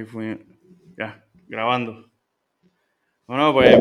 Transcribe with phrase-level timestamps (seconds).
[0.00, 0.38] Ahí fue.
[0.96, 2.10] Ya, grabando.
[3.26, 3.78] Bueno, pues.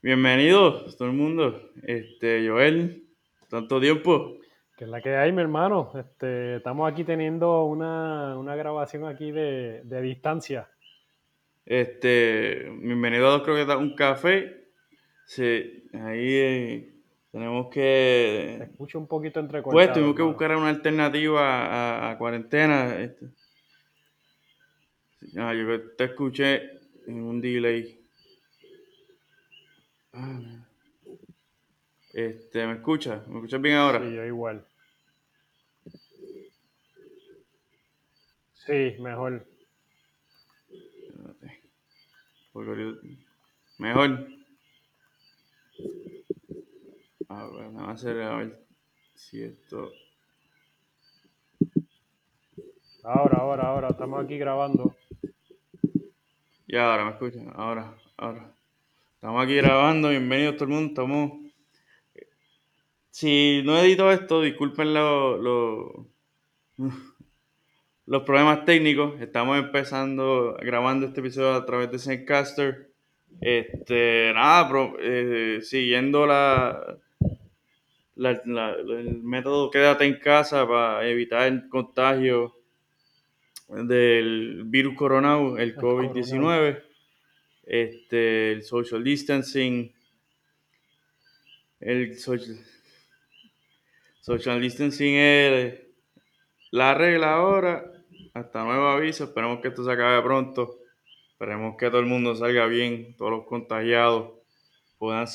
[0.00, 1.72] Bienvenidos, todo el mundo.
[1.82, 3.02] Este, Joel,
[3.50, 4.36] tanto tiempo.
[4.76, 5.90] Que es la que hay, mi hermano.
[5.98, 10.68] Este, estamos aquí teniendo una, grabación aquí de, distancia.
[11.66, 14.68] Este, bienvenido a dos croquetas, un café.
[15.26, 16.94] Sí, ahí eh,
[17.32, 18.54] tenemos que.
[18.56, 23.00] Te escucho un poquito entre Pues tuvimos que buscar una alternativa a, cuarentena.
[23.00, 23.26] Este.
[25.36, 28.00] Ah, yo te escuché en un delay.
[30.12, 30.40] Ah,
[32.12, 33.26] este, ¿me escuchas?
[33.28, 34.00] ¿Me escuchas bien ahora?
[34.00, 34.66] Sí, yo igual.
[38.54, 39.46] Sí, mejor.
[43.78, 44.28] Mejor.
[47.28, 48.66] A ver, vamos a hacer a ver
[49.14, 49.92] si esto.
[53.04, 54.96] Ahora, ahora, ahora, estamos aquí grabando.
[56.70, 58.52] Ya, ahora me escuchan, ahora, ahora.
[59.14, 61.32] Estamos aquí grabando, bienvenidos todo el mundo, estamos...
[63.08, 66.04] Si no edito esto, disculpen los
[68.22, 69.18] problemas técnicos.
[69.18, 72.90] Estamos empezando, grabando este episodio a través de Zencaster.
[73.40, 76.98] Este, nada, eh, siguiendo la,
[78.14, 82.57] el método quédate en casa para evitar el contagio
[83.68, 86.82] del virus coronado, el COVID-19,
[87.64, 89.92] este, el social distancing,
[91.80, 92.58] el social,
[94.20, 95.80] social distancing es
[96.70, 97.92] la regla ahora,
[98.34, 100.78] hasta nuevo aviso, esperemos que esto se acabe pronto,
[101.32, 104.32] esperemos que todo el mundo salga bien, todos los contagiados
[104.98, 105.26] puedan,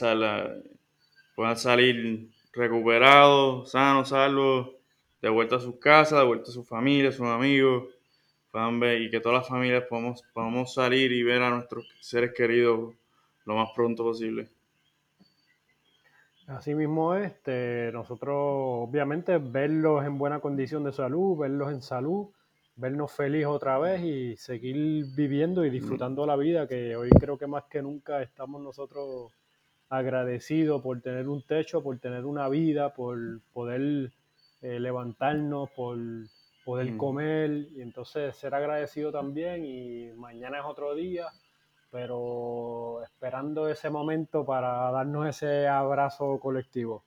[1.35, 4.71] puedan salir recuperados, sanos, salvos,
[5.21, 7.93] de vuelta a sus casas, de vuelta a su familia, a sus amigos,
[8.55, 12.93] y que todas las familias podamos, podamos salir y ver a nuestros seres queridos
[13.45, 14.47] lo más pronto posible.
[16.45, 22.27] Así mismo, este, nosotros obviamente verlos en buena condición de salud, verlos en salud,
[22.75, 27.47] vernos felices otra vez y seguir viviendo y disfrutando la vida, que hoy creo que
[27.47, 29.31] más que nunca estamos nosotros
[29.89, 33.17] agradecidos por tener un techo, por tener una vida, por
[33.51, 34.11] poder
[34.61, 35.97] eh, levantarnos, por
[36.63, 41.27] poder comer y entonces ser agradecido también y mañana es otro día,
[41.91, 47.03] pero esperando ese momento para darnos ese abrazo colectivo.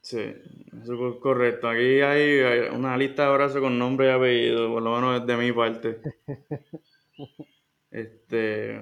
[0.00, 0.34] Sí,
[0.82, 1.68] eso es correcto.
[1.68, 5.52] Aquí hay una lista de abrazos con nombre y apellido, por lo menos de mi
[5.52, 6.00] parte.
[7.92, 8.80] este,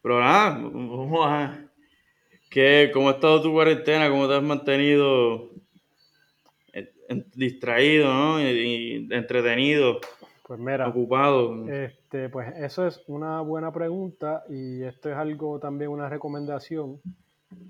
[0.00, 1.71] pero nada, vamos a,
[2.52, 4.10] ¿Qué, ¿Cómo ha estado tu cuarentena?
[4.10, 5.48] ¿Cómo te has mantenido
[6.74, 6.92] eh,
[7.34, 8.42] distraído, ¿no?
[8.42, 10.00] y, entretenido?
[10.46, 11.66] Pues mira, ocupado.
[11.66, 17.00] Este, pues eso es una buena pregunta y esto es algo también una recomendación.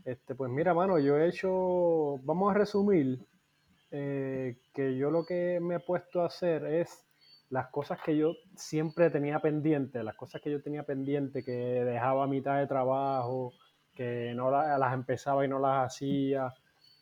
[0.05, 3.21] Este, pues mira, mano, yo he hecho, vamos a resumir,
[3.93, 7.07] eh, que yo lo que me he puesto a hacer es
[7.51, 12.25] las cosas que yo siempre tenía pendiente, las cosas que yo tenía pendiente, que dejaba
[12.25, 13.53] a mitad de trabajo,
[13.95, 16.53] que no las empezaba y no las hacía.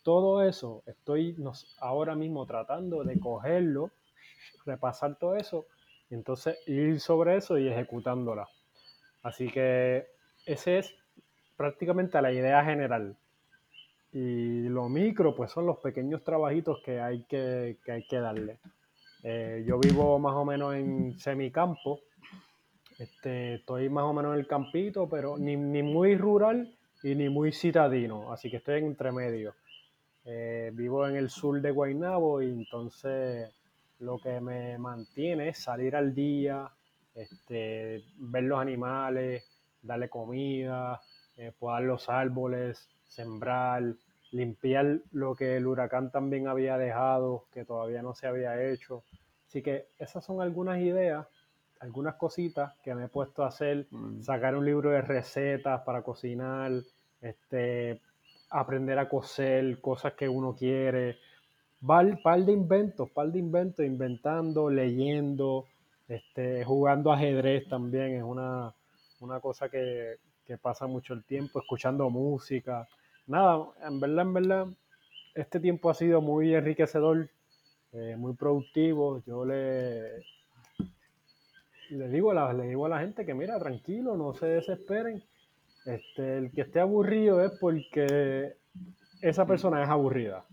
[0.03, 1.37] Todo eso estoy
[1.79, 3.91] ahora mismo tratando de cogerlo,
[4.65, 5.67] repasar todo eso
[6.09, 8.49] y entonces ir sobre eso y ejecutándola.
[9.23, 10.07] Así que
[10.47, 10.95] ese es
[11.57, 13.17] prácticamente la idea general.
[14.13, 18.59] Y lo micro, pues son los pequeños trabajitos que hay que, hay que darle.
[19.23, 22.01] Eh, yo vivo más o menos en semicampo.
[22.99, 27.29] Este, estoy más o menos en el campito, pero ni, ni muy rural y ni
[27.29, 29.55] muy citadino, así que estoy en entre medio.
[30.25, 33.51] Eh, vivo en el sur de Guaynabo y entonces
[34.01, 36.71] lo que me mantiene es salir al día,
[37.15, 39.45] este, ver los animales,
[39.83, 41.01] darle comida,
[41.37, 43.95] eh, podar los árboles, sembrar,
[44.33, 49.05] limpiar lo que el huracán también había dejado, que todavía no se había hecho.
[49.47, 51.27] Así que esas son algunas ideas
[51.81, 54.23] algunas cositas que me he puesto a hacer, mm.
[54.23, 56.73] sacar un libro de recetas para cocinar,
[57.21, 58.01] este,
[58.51, 61.19] aprender a coser, cosas que uno quiere,
[61.85, 65.67] par, par de inventos, par de inventos, inventando, leyendo,
[66.09, 68.75] este, jugando ajedrez también es una,
[69.41, 70.17] cosa que,
[70.61, 72.89] pasa mucho el tiempo, escuchando música.
[73.29, 74.67] Nada, en verdad, en verdad,
[75.33, 77.31] este tiempo ha sido muy enriquecedor,
[77.93, 79.23] eh, muy productivo.
[79.25, 80.25] Yo le,
[81.91, 85.23] le digo, a la, le digo a la gente que mira, tranquilo, no se desesperen.
[85.87, 88.57] Este, el que esté aburrido es porque
[89.23, 90.45] esa persona es aburrida.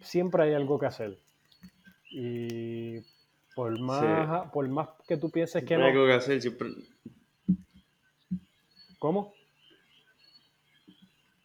[0.00, 1.18] Siempre hay algo que hacer.
[2.10, 3.00] Y
[3.54, 5.84] por más, por más que tú pienses que no.
[5.84, 6.68] Hay algo que hacer, siempre.
[8.98, 9.32] ¿Cómo?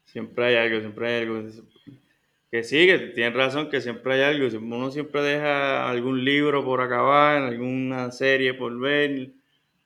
[0.05, 1.49] Siempre hay algo, siempre hay algo.
[2.51, 4.57] Que sí, que tienes razón, que siempre hay algo.
[4.57, 9.31] Uno siempre deja algún libro por acabar, alguna serie por ver,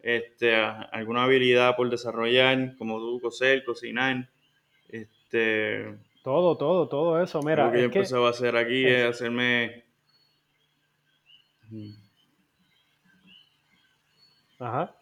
[0.01, 4.29] este, alguna habilidad por desarrollar, como tú coser, cocinar.
[4.89, 7.41] Este, todo, todo, todo eso.
[7.41, 9.85] Mira, lo que yo empecé a hacer aquí es, hacerme.
[14.59, 14.95] Ajá.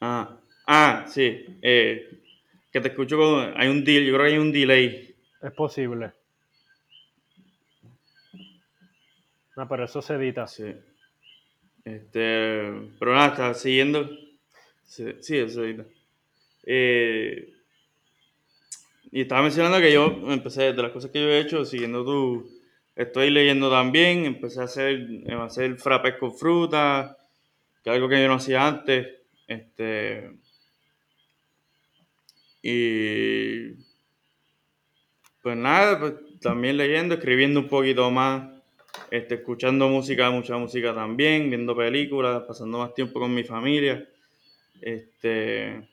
[0.00, 1.44] Ah, ah, sí.
[1.62, 2.19] Eh,
[2.70, 3.52] que te escucho con.
[3.56, 5.14] Hay un deal, yo creo que hay un delay.
[5.42, 6.12] Es posible.
[9.56, 10.46] No, pero eso se edita.
[10.46, 10.74] Sí.
[11.84, 14.08] Este, pero nada, está siguiendo.
[14.84, 15.84] Sí, sí eso se edita.
[16.64, 17.52] Eh,
[19.12, 22.48] y estaba mencionando que yo empecé, de las cosas que yo he hecho, siguiendo tu.
[22.94, 27.16] Estoy leyendo también, empecé a hacer, a hacer frappes con fruta,
[27.82, 29.08] que es algo que yo no hacía antes.
[29.46, 30.30] Este.
[32.62, 33.72] Y.
[35.42, 38.50] Pues nada, pues también leyendo, escribiendo un poquito más,
[39.10, 44.06] este, escuchando música, mucha música también, viendo películas, pasando más tiempo con mi familia.
[44.80, 45.88] Este.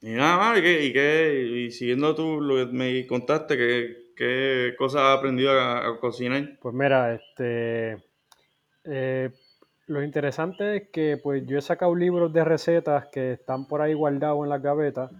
[0.00, 3.56] Y nada más, y, que, y, siguiendo tú lo que me contaste,
[4.16, 6.58] ¿qué, cosas has aprendido a, cocinar?
[6.60, 8.02] Pues mira, este.
[8.84, 9.30] Eh,
[9.88, 13.94] lo interesante es que pues yo he sacado libros de recetas que están por ahí
[13.94, 15.10] guardados en las gavetas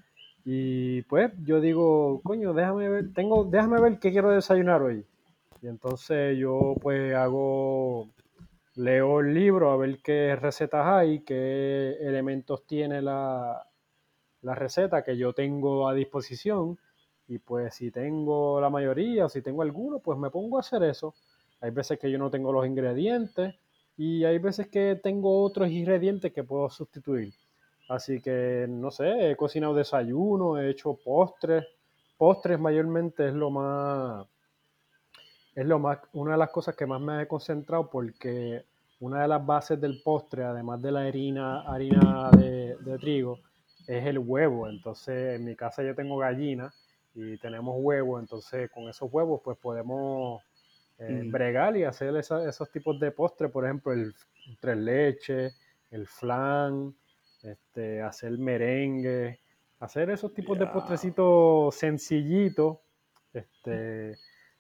[0.44, 5.04] y pues yo digo, coño, déjame ver, tengo, déjame ver qué quiero desayunar hoy.
[5.62, 8.10] Y entonces yo pues hago,
[8.74, 13.66] leo el libro a ver qué recetas hay, qué elementos tiene la,
[14.42, 16.78] la receta que yo tengo a disposición
[17.26, 21.14] y pues si tengo la mayoría si tengo alguno, pues me pongo a hacer eso.
[21.60, 23.54] Hay veces que yo no tengo los ingredientes
[23.98, 27.34] y hay veces que tengo otros ingredientes que puedo sustituir.
[27.88, 31.66] Así que, no sé, he cocinado desayuno, he hecho postres.
[32.16, 34.24] Postres mayormente es lo más,
[35.54, 38.64] es lo más, una de las cosas que más me he concentrado porque
[39.00, 43.40] una de las bases del postre, además de la harina, harina de, de trigo,
[43.88, 44.68] es el huevo.
[44.68, 46.72] Entonces, en mi casa yo tengo gallina
[47.14, 50.40] y tenemos huevos, entonces con esos huevos pues podemos
[50.98, 51.30] eh, mm.
[51.30, 54.14] bregar y hacer esos tipos de postres, por ejemplo, el
[54.60, 55.56] tres leches,
[55.90, 56.94] el flan,
[57.42, 59.40] este, hacer merengue,
[59.80, 62.78] hacer esos tipos de postrecitos sencillitos,
[63.32, 64.16] este,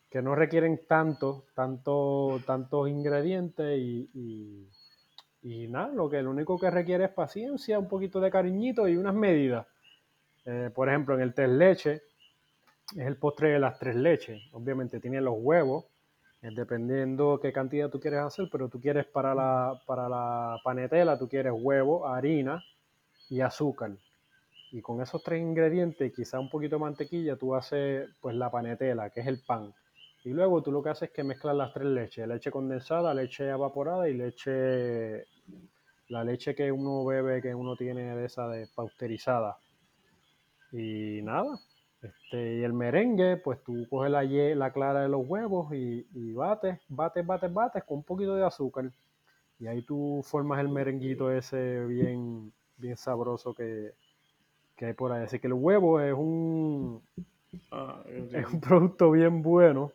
[0.08, 4.68] que no requieren tanto, tanto, tantos ingredientes y,
[5.42, 8.96] y, nada, lo que lo único que requiere es paciencia, un poquito de cariñito y
[8.96, 9.66] unas medidas.
[10.44, 12.02] Eh, por ejemplo, en el tres leches,
[12.96, 14.40] es el postre de las tres leches.
[14.52, 15.86] Obviamente tiene los huevos,
[16.40, 21.28] dependiendo qué cantidad tú quieres hacer, pero tú quieres para la, para la panetela, tú
[21.28, 22.62] quieres huevo, harina
[23.28, 23.92] y azúcar.
[24.70, 29.10] Y con esos tres ingredientes, quizá un poquito de mantequilla, tú haces pues la panetela,
[29.10, 29.74] que es el pan.
[30.24, 33.48] Y luego tú lo que haces es que mezclas las tres leches, leche condensada, leche
[33.48, 35.24] evaporada y leche,
[36.08, 39.56] la leche que uno bebe, que uno tiene de esa de pausterizada.
[40.72, 41.58] Y nada,
[42.02, 46.32] este, y el merengue, pues tú coges la, la clara de los huevos y, y
[46.32, 48.90] bates, bates, bates, bates con un poquito de azúcar.
[49.58, 53.92] Y ahí tú formas el merenguito ese bien, bien sabroso que,
[54.80, 55.24] hay por ahí.
[55.24, 57.02] Así que el huevo es un,
[57.72, 59.92] ah, es un producto bien bueno.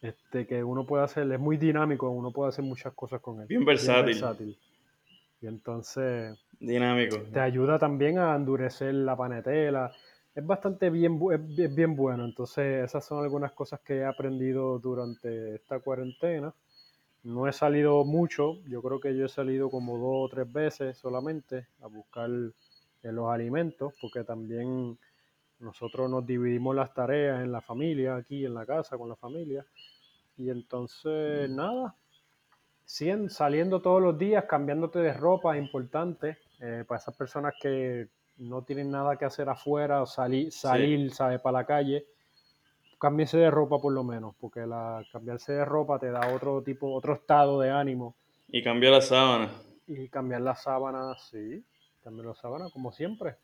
[0.00, 3.46] Este, que uno puede hacer, es muy dinámico, uno puede hacer muchas cosas con él.
[3.46, 4.56] Bien versátil.
[5.42, 6.38] Y entonces.
[6.60, 7.18] Dinámico.
[7.32, 9.92] Te ayuda también a endurecer la panetela
[10.36, 11.18] es bastante bien,
[11.58, 12.26] es bien bueno.
[12.26, 16.52] Entonces, esas son algunas cosas que he aprendido durante esta cuarentena.
[17.22, 20.98] No he salido mucho, yo creo que yo he salido como dos o tres veces
[20.98, 24.98] solamente a buscar eh, los alimentos, porque también
[25.58, 29.64] nosotros nos dividimos las tareas en la familia, aquí en la casa con la familia.
[30.36, 31.96] Y entonces, nada,
[32.84, 38.08] siguen saliendo todos los días, cambiándote de ropa, es importante eh, para esas personas que
[38.38, 41.40] no tienen nada que hacer afuera o salir, salir ¿sabes?
[41.40, 42.06] Para la calle,
[42.98, 46.92] cámbiense de ropa por lo menos, porque la, cambiarse de ropa te da otro tipo,
[46.92, 48.16] otro estado de ánimo.
[48.48, 49.50] Y cambiar la sábana.
[49.86, 51.64] Y cambiar la sábana, sí,
[52.02, 53.36] cambiar la sábana como siempre.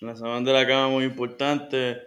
[0.00, 1.98] La sábana de la cama muy importante.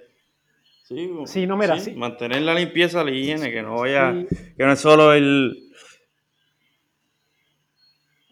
[0.83, 4.13] Sí, no, mira, sí, Mantener la limpieza, la higiene, que no vaya,
[4.57, 5.71] que no es solo el...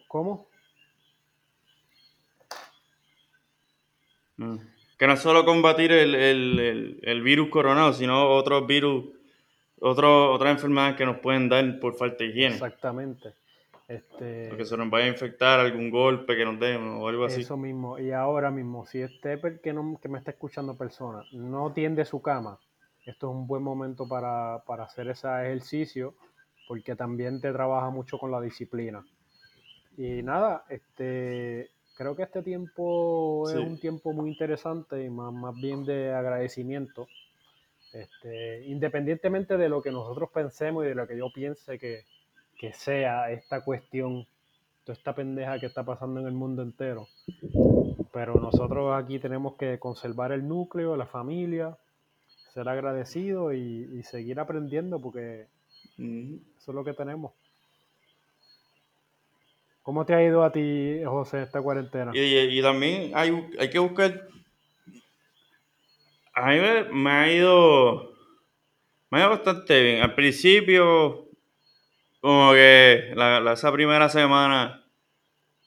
[0.07, 0.48] ¿Cómo?
[4.97, 9.05] Que no es solo combatir el, virus coronado, sino otros virus,
[9.79, 12.55] otro, otras enfermedades que nos pueden dar por falta de higiene.
[12.55, 13.33] Exactamente.
[13.87, 17.41] Este, Porque se nos vaya a infectar algún golpe que nos den o algo así.
[17.41, 17.97] Eso mismo.
[17.97, 22.21] Y ahora mismo, si este que, no, que me está escuchando persona no tiende su
[22.21, 22.59] cama,
[23.05, 26.13] esto es un buen momento para, para hacer ese ejercicio
[26.67, 29.03] porque también te trabaja mucho con la disciplina.
[29.97, 35.53] Y nada, este, creo que este tiempo es un tiempo muy interesante y más, más
[35.53, 37.09] bien de agradecimiento.
[37.91, 42.05] Este, independientemente de lo que nosotros pensemos y de lo que yo piense que,
[42.57, 44.25] que sea esta cuestión,
[44.85, 47.09] toda esta pendeja que está pasando en el mundo entero.
[48.13, 51.77] Pero nosotros aquí tenemos que conservar el núcleo, la familia,
[52.53, 55.47] ser agradecidos y, seguir aprendiendo porque
[55.97, 57.33] eso es lo que tenemos.
[59.89, 62.11] ¿Cómo te ha ido a ti, José, esta cuarentena?
[62.13, 64.27] Y, también hay, hay que buscar.
[66.31, 66.59] A mí
[66.91, 68.13] me, ha ido.
[69.09, 70.03] Me ha ido bastante bien.
[70.03, 71.27] Al principio
[72.21, 74.85] como que la, esa primera semana,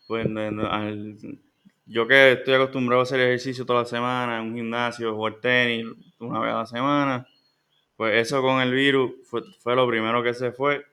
[0.07, 0.29] pues
[1.87, 5.85] yo que estoy acostumbrado a hacer ejercicio toda la semana, en un gimnasio, jugar tenis
[6.21, 7.26] una vez a la semana,
[7.97, 10.87] pues eso con el virus fue, fue lo primero que se fue.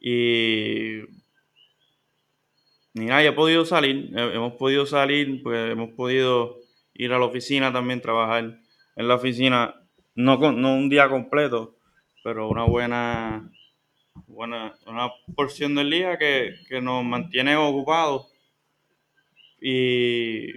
[0.00, 1.02] Y
[2.94, 6.58] mira, ya he podido salir, hemos podido salir, pues hemos podido
[6.94, 8.58] ir a la oficina también, trabajar
[8.96, 9.74] en la oficina,
[10.14, 11.76] no, no un día completo,
[12.22, 13.50] pero una buena
[14.26, 18.32] buena, una porción del día que, nos mantiene ocupados.
[19.60, 20.50] Y,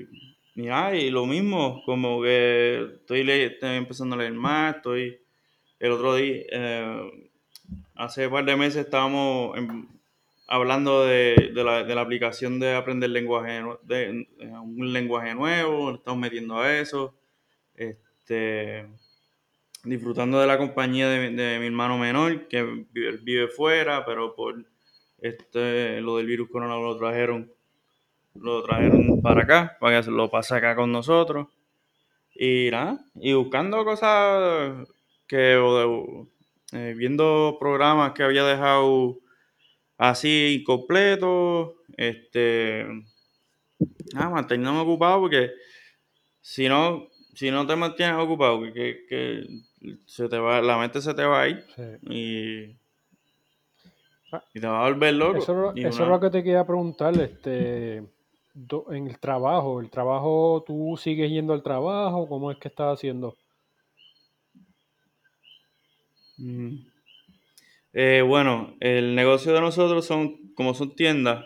[0.56, 5.20] y, lo mismo, como que estoy, estoy, empezando a leer más, estoy
[5.80, 7.30] el otro día, eh,
[7.96, 9.56] hace un par de meses estábamos
[10.48, 16.60] hablando de, la, de, la, aplicación de aprender lenguaje, de, un lenguaje nuevo, estamos metiendo
[16.60, 17.14] a eso.
[17.76, 18.88] Este,
[19.84, 24.66] disfrutando de la compañía de, mi hermano menor, que vive, fuera, pero por
[25.20, 27.52] este, lo del virus corona lo trajeron,
[28.36, 31.48] lo trajeron para acá, para que lo pase acá con nosotros.
[32.34, 34.88] Y nada, y buscando cosas
[35.28, 35.56] que,
[36.74, 39.18] eh, viendo programas que había dejado
[39.98, 42.86] así incompletos, este,
[44.14, 45.52] nada, manteniéndome ocupado porque
[46.42, 49.46] si no, si no te mantienes ocupado, que, que
[50.06, 51.66] se te va, la mente se te va a ir
[52.04, 52.78] y,
[54.32, 54.44] ah.
[54.54, 55.40] y, te va a volver loco.
[55.40, 61.30] Eso, es lo que te quería preguntar, este, en el trabajo, el trabajo, ¿tú sigues
[61.30, 62.28] yendo al trabajo?
[62.28, 63.36] ¿Cómo es que estás haciendo?
[66.38, 66.87] Mm.
[67.94, 71.44] Eh, bueno, el negocio de nosotros son, como son tiendas,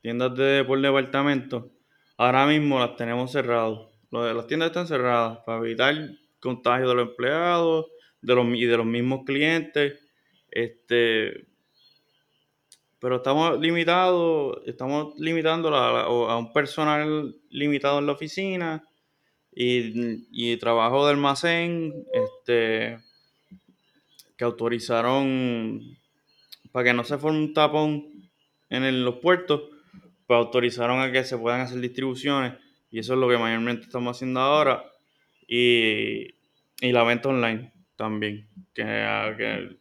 [0.00, 1.70] tiendas de por departamento,
[2.16, 3.78] ahora mismo las tenemos cerradas.
[4.10, 5.94] Las tiendas están cerradas para evitar
[6.40, 7.86] contagio de los empleados
[8.22, 9.98] de los, y de los mismos clientes.
[10.50, 11.46] Este,
[13.00, 18.84] pero estamos limitados, estamos limitando a, un personal limitado en la oficina
[19.52, 22.98] y, trabajo de almacén este,
[24.38, 25.98] que autorizaron
[26.72, 28.30] para que no se forme un tapón
[28.70, 29.62] en los puertos,
[30.26, 32.54] pues autorizaron a que se puedan hacer distribuciones
[32.90, 34.84] y eso es lo que mayormente estamos haciendo ahora.
[35.46, 36.38] Y
[36.80, 39.76] y la venta online también, que,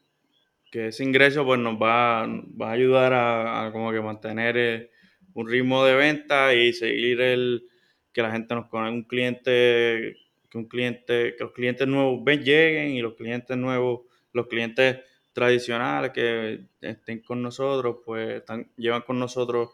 [0.72, 4.90] que, ese ingreso pues nos va, va a ayudar a, como que mantener eh,
[5.34, 7.68] un ritmo de venta y seguir el
[8.12, 10.18] que la gente nos conozca, un cliente,
[10.50, 14.02] que un cliente, que los clientes nuevos ven, lleguen y los clientes nuevos,
[14.38, 15.00] los clientes
[15.34, 18.44] tradicionales que estén con nosotros, pues
[18.78, 19.70] llevan con nosotros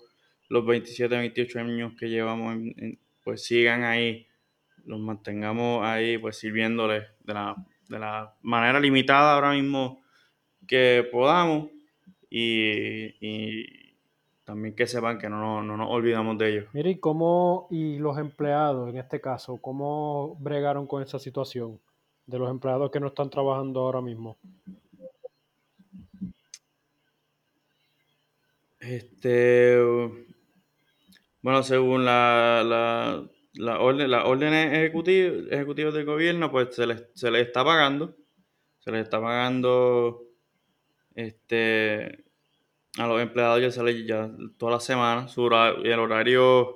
[0.49, 2.57] los 27, 28 años que llevamos,
[3.23, 4.27] pues sigan ahí
[4.85, 7.55] los mantengamos ahí pues sirviéndoles de la,
[7.87, 10.01] de la manera limitada ahora mismo
[10.67, 11.69] que podamos
[12.29, 13.93] y,
[14.43, 16.65] también que sepan que no, no, nos olvidamos de ellos.
[16.73, 21.79] Mire, ¿y cómo, y los empleados en este caso, cómo bregaron con esa situación
[22.25, 24.37] de los empleados que no están trabajando ahora mismo?
[28.79, 29.77] Este,
[31.41, 32.63] bueno, según la,
[33.53, 38.15] la orden, las órdenes ejecutivas, del gobierno, pues se les, se les está pagando.
[38.79, 40.23] Se les está pagando
[41.15, 42.25] este
[42.97, 46.75] a los empleados ya se ya toda la semana su horario, el horario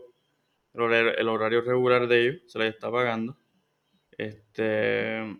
[0.73, 3.35] el horario regular de ellos se les está pagando
[4.17, 5.37] este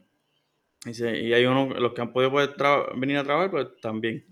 [0.85, 2.49] y, hay unos los que han podido pues,
[2.95, 4.25] venir a trabajar pues también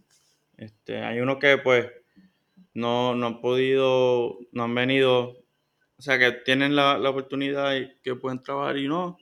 [0.58, 1.92] este hay unos que pues
[2.74, 5.46] no, no han podido no han venido
[5.98, 9.18] o sea, que tienen la, oportunidad y que pueden trabajar y no,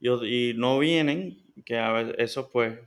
[0.00, 2.78] y, no vienen, que a veces eso pues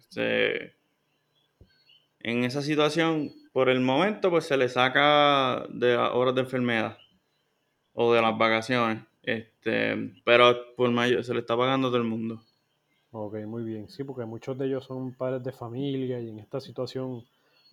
[2.20, 6.98] en esa situación, por el momento, pues se le saca de horas de enfermedad
[7.94, 9.04] o de las vacaciones.
[9.24, 12.42] Este, pero por mayor se le está pagando a todo el mundo.
[13.12, 13.90] Ok, muy bien.
[13.90, 17.24] Sí, porque muchos de ellos son padres de familia y en esta situación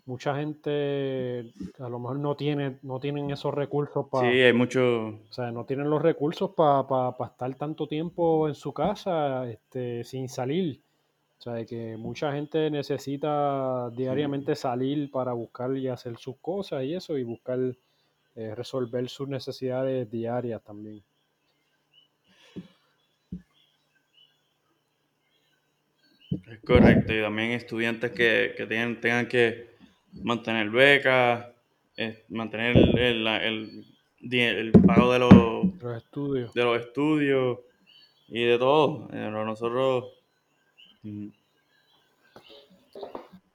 [0.07, 5.09] mucha gente a lo mejor no tiene no tienen esos recursos para sí hay mucho
[5.09, 10.31] o sea no tienen los recursos para estar tanto tiempo en su casa este, sin
[10.31, 10.81] salir
[11.41, 16.95] o sea, que mucha gente necesita diariamente salir para buscar y hacer sus cosas y
[16.95, 17.59] eso, y buscar
[18.35, 21.03] eh, resolver sus necesidades diarias también.
[26.49, 29.71] Es correcto, y también estudiantes que, que tengan, tengan que
[30.13, 31.47] mantener becas,
[31.97, 33.87] eh, mantener el, el,
[34.33, 36.55] el, pago de los, los, estudios.
[36.55, 37.59] de los estudios
[38.29, 39.09] y de todo.
[39.13, 40.05] Nosotros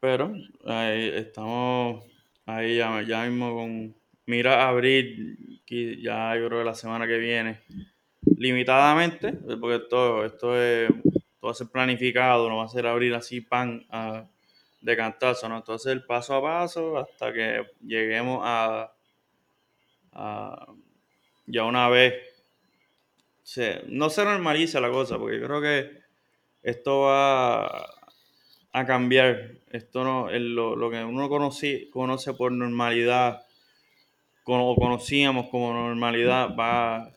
[0.05, 0.33] pero
[0.65, 2.03] ahí estamos
[2.45, 3.95] ahí ya, ya mismo con
[4.27, 7.61] mira a abrir que ya yo creo que la semana que viene
[8.37, 10.91] limitadamente porque esto esto es
[11.45, 14.25] va a ser planificado no va a ser abrir así pan a,
[14.81, 18.91] de cantazo no entonces el paso a paso hasta que lleguemos a,
[21.45, 22.13] ya una vez
[23.43, 26.05] se, no se normaliza la cosa porque creo que
[26.63, 27.85] esto va
[28.75, 29.51] a cambiar.
[29.71, 33.45] Esto no, lo, lo, que uno conocí, conoce por normalidad,
[34.43, 37.11] o conocíamos como normalidad, va,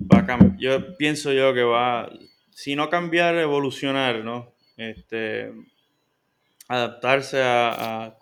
[0.00, 0.56] va a cambiar.
[0.58, 2.10] Yo pienso yo que va,
[2.58, 4.52] si no cambiar, evolucionar, ¿no?
[4.76, 5.52] Este,
[6.66, 8.16] adaptarse a,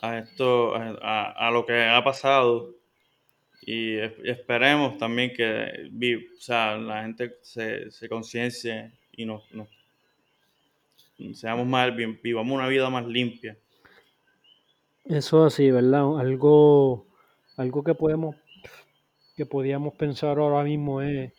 [0.00, 2.76] a, esto, a, a, lo que ha pasado.
[3.60, 5.90] Y esperemos también que
[6.38, 9.68] o sea, la gente se, se conciencie y nos, nos
[11.34, 11.90] seamos más,
[12.22, 13.58] vivamos una vida más limpia.
[15.06, 16.20] Eso así, ¿verdad?
[16.20, 17.08] Algo,
[17.56, 18.36] algo que podemos,
[19.36, 21.32] que podíamos pensar ahora mismo es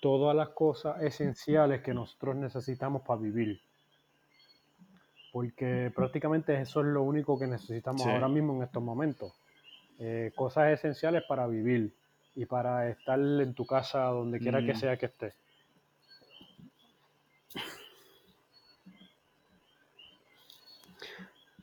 [0.00, 3.60] todas las cosas esenciales que nosotros necesitamos para vivir.
[5.32, 9.32] Porque prácticamente eso es lo único que necesitamos ahora mismo en estos momentos.
[9.98, 11.92] Eh, cosas esenciales para vivir
[12.34, 14.76] y para estar en tu casa donde quiera que mm.
[14.76, 15.34] sea que estés.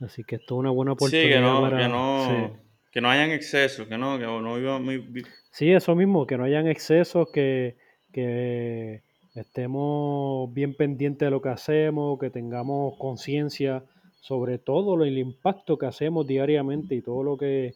[0.02, 1.26] Así que esto es una buena oportunidad.
[1.26, 2.60] Sí, que no, que no,
[2.92, 5.24] que no hayan excesos, que no, que no viva muy...
[5.50, 7.76] Sí, eso mismo, que no hayan excesos, que,
[8.16, 9.02] que
[9.34, 13.84] estemos bien pendientes de lo que hacemos, que tengamos conciencia
[14.22, 17.74] sobre todo el impacto que hacemos diariamente y todo lo que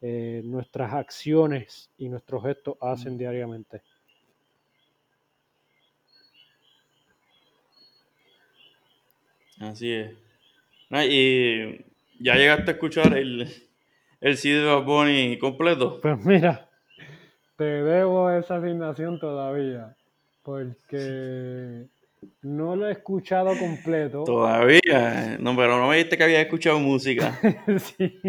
[0.00, 3.82] eh, nuestras acciones y nuestros gestos hacen diariamente.
[9.60, 10.12] Así es.
[11.10, 11.84] Y
[12.18, 13.46] ya llegaste a escuchar el,
[14.22, 16.00] el CD de Bunny completo.
[16.00, 16.70] Pues mira,
[17.62, 19.96] te debo esa asignación todavía.
[20.42, 21.86] Porque
[22.42, 24.24] no lo he escuchado completo.
[24.24, 25.38] Todavía.
[25.38, 27.38] No, pero no me dijiste que había escuchado música.
[27.78, 28.20] sí.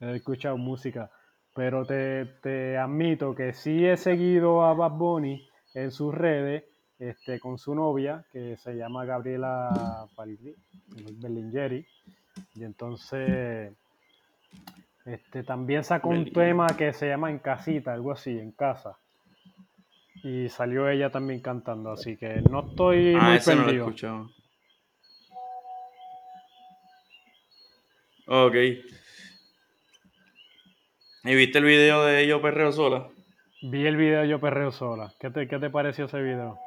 [0.00, 1.10] He escuchado música.
[1.56, 6.62] Pero te, te, admito que sí he seguido a Bad Bunny en sus redes
[7.00, 10.06] este, con su novia, que se llama Gabriela
[11.20, 11.84] Berlingeri.
[12.54, 13.72] Y entonces
[15.08, 18.98] este, también sacó un tema que se llama En Casita, algo así, en casa.
[20.22, 23.90] Y salió ella también cantando, así que no estoy ah, muy perdido.
[24.02, 24.30] No
[28.26, 28.54] Ok.
[31.24, 33.08] ¿Y viste el video de Yo Perreo Sola?
[33.62, 35.14] Vi el video de Yo Perreo Sola.
[35.18, 36.58] ¿Qué te, qué te pareció ese video?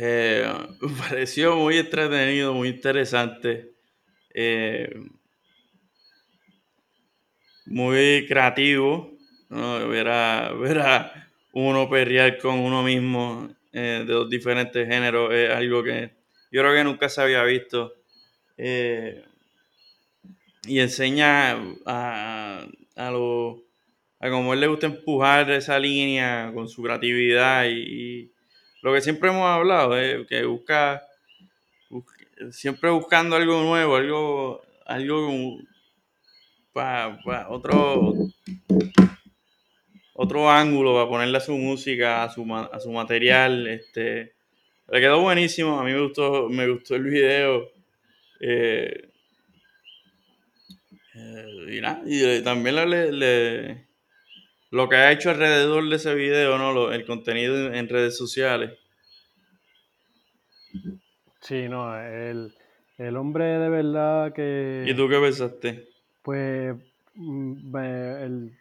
[0.00, 0.46] Eh,
[0.80, 3.72] me pareció muy entretenido, muy interesante.
[4.32, 4.88] Eh,
[7.66, 9.12] muy creativo.
[9.48, 9.88] ¿no?
[9.88, 16.10] Ver, a, uno perrear con uno mismo eh, de dos diferentes géneros es algo que
[16.52, 17.94] yo creo que nunca se había visto.
[20.66, 21.52] y enseña
[21.86, 23.64] a, a, lo,
[24.20, 28.30] a como él le gusta empujar esa línea con su creatividad y
[28.82, 31.02] lo que siempre hemos hablado, es que busca,
[32.50, 35.58] siempre buscando algo nuevo, algo, algo
[36.72, 38.14] para otro,
[40.14, 43.66] otro ángulo para ponerle a su música, a su, a su material.
[43.66, 44.34] Este,
[44.88, 47.68] le quedó buenísimo, a mí me gustó, me gustó el video.
[48.40, 49.08] Eh,
[51.18, 52.76] Eh, y, nada, y también
[53.18, 53.87] le,
[54.70, 56.72] lo que ha hecho alrededor de ese video, ¿no?
[56.72, 58.78] Lo, el contenido en redes sociales.
[61.40, 62.52] Sí, no, el,
[62.98, 64.84] el hombre de verdad que...
[64.86, 65.88] ¿Y tú qué pensaste?
[66.22, 66.76] Pues
[67.14, 68.52] mm, el,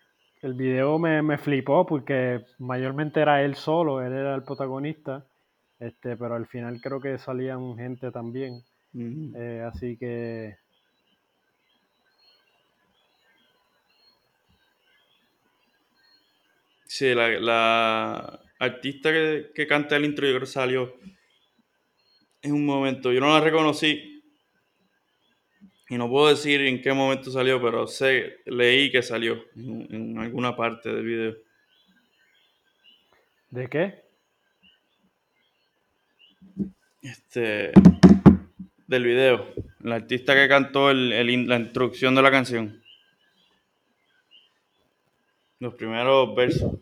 [0.41, 5.25] el video me, me, flipó porque mayormente era él solo, él era el protagonista,
[5.79, 8.63] este, pero al final creo que salían gente también.
[8.93, 10.55] eh, así que
[16.87, 20.95] Sí, la, la artista que, que, canta el intro yo creo que salió
[22.41, 23.11] en un momento.
[23.11, 24.23] Yo no la reconocí
[25.89, 30.17] y no puedo decir en qué momento salió, pero sé, leí que salió en, en
[30.17, 31.35] alguna parte del video.
[33.49, 34.03] ¿De qué?
[37.01, 37.71] Este,
[38.87, 39.53] del video.
[39.79, 42.81] La artista que cantó el, el, la introducción de la canción.
[45.59, 46.73] Los primeros versos.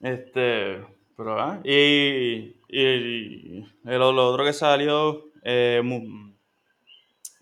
[0.00, 0.84] Este,
[1.16, 5.82] pero ah, y, y, el, lo otro que salió, eh,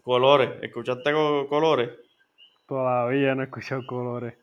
[0.02, 0.62] Colores.
[0.62, 1.90] ¿Escuchaste Colores?
[2.66, 4.34] Todavía no he escuchado Colores.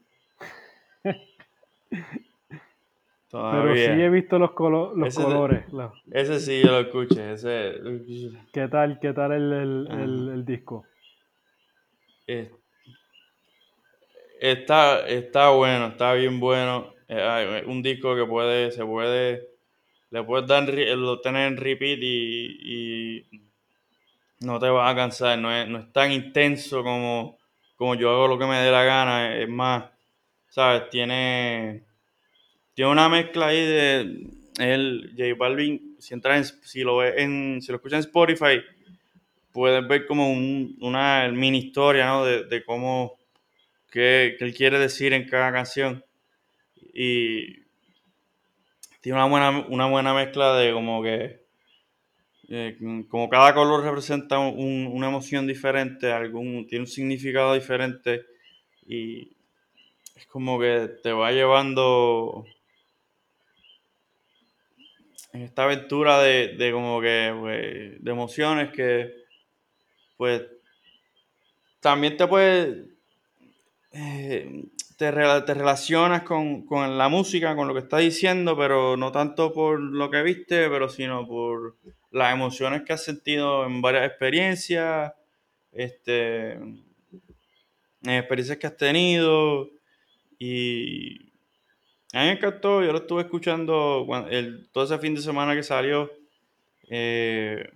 [3.29, 3.61] Todavía.
[3.61, 5.63] Pero sí he visto los, colo los ese, colores.
[6.11, 7.33] Ese sí yo lo escuché.
[7.33, 7.75] Ese...
[8.51, 10.85] ¿Qué tal, qué tal el, el, el, el disco?
[12.27, 12.51] Eh,
[14.41, 16.93] está, está bueno, está bien bueno.
[17.07, 19.47] Eh, un disco que puede, se puede,
[20.09, 23.41] le puedes dar, lo tener en repeat y, y
[24.39, 25.37] no te vas a cansar.
[25.37, 27.37] No es, no es tan intenso como,
[27.75, 29.37] como yo hago lo que me dé la gana.
[29.37, 29.85] Es más,
[30.49, 30.89] ¿sabes?
[30.89, 31.83] Tiene
[32.73, 34.27] tiene una mezcla ahí de
[34.57, 38.61] el J Balvin, si en, si lo ves si lo escuchas en Spotify,
[39.51, 42.25] puedes ver como un, una mini historia, ¿no?
[42.25, 43.17] De cómo,
[43.91, 46.03] qué, qué, él quiere decir en cada canción.
[46.93, 47.61] Y
[49.01, 51.41] tiene una buena, una buena mezcla de como que,
[52.49, 52.77] eh,
[53.09, 58.25] como cada color representa un, una emoción diferente, algún, tiene un significado diferente
[58.85, 59.35] y
[60.15, 62.45] es como que te va llevando
[65.33, 69.15] en esta aventura de, de como que, pues, de emociones que,
[70.17, 70.43] pues,
[71.79, 72.90] también te puede,
[73.91, 74.65] eh,
[74.97, 79.51] te, te, relacionas con, con, la música, con lo que está diciendo, pero no tanto
[79.53, 81.75] por lo que viste, pero sino por
[82.11, 85.13] las emociones que has sentido en varias experiencias,
[85.71, 86.83] este, en
[88.03, 89.69] experiencias que has tenido
[90.37, 91.31] y
[92.13, 95.63] a mí me encantó, yo lo estuve escuchando el, todo ese fin de semana que
[95.63, 96.11] salió.
[96.89, 97.69] Eh,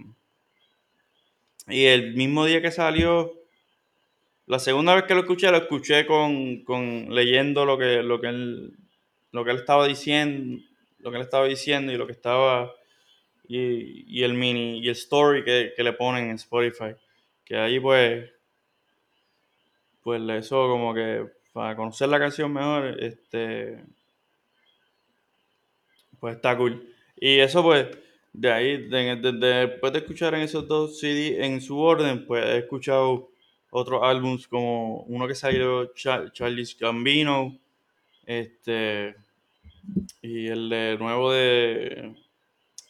[1.67, 3.33] y el mismo día que salió,
[4.47, 8.27] la segunda vez que lo escuché, lo escuché con, con leyendo lo que, lo, que
[8.27, 8.77] él,
[9.31, 10.61] lo que él estaba diciendo,
[10.99, 12.73] lo que él estaba diciendo y lo que estaba.
[13.47, 16.95] Y, y el mini, y el story que, que, le ponen en Spotify.
[17.43, 18.31] Que ahí pues.
[20.01, 23.83] Pues eso como que para conocer la canción mejor, este
[26.19, 26.91] pues está cool.
[27.15, 27.87] Y eso pues,
[28.33, 32.25] de ahí, de, de, de, después de escuchar en esos dos CD en su orden,
[32.25, 33.29] pues he escuchado
[33.77, 37.57] otros álbums como uno que salió Char Charles Gambino,
[38.25, 39.15] este,
[40.21, 42.15] y el de nuevo de,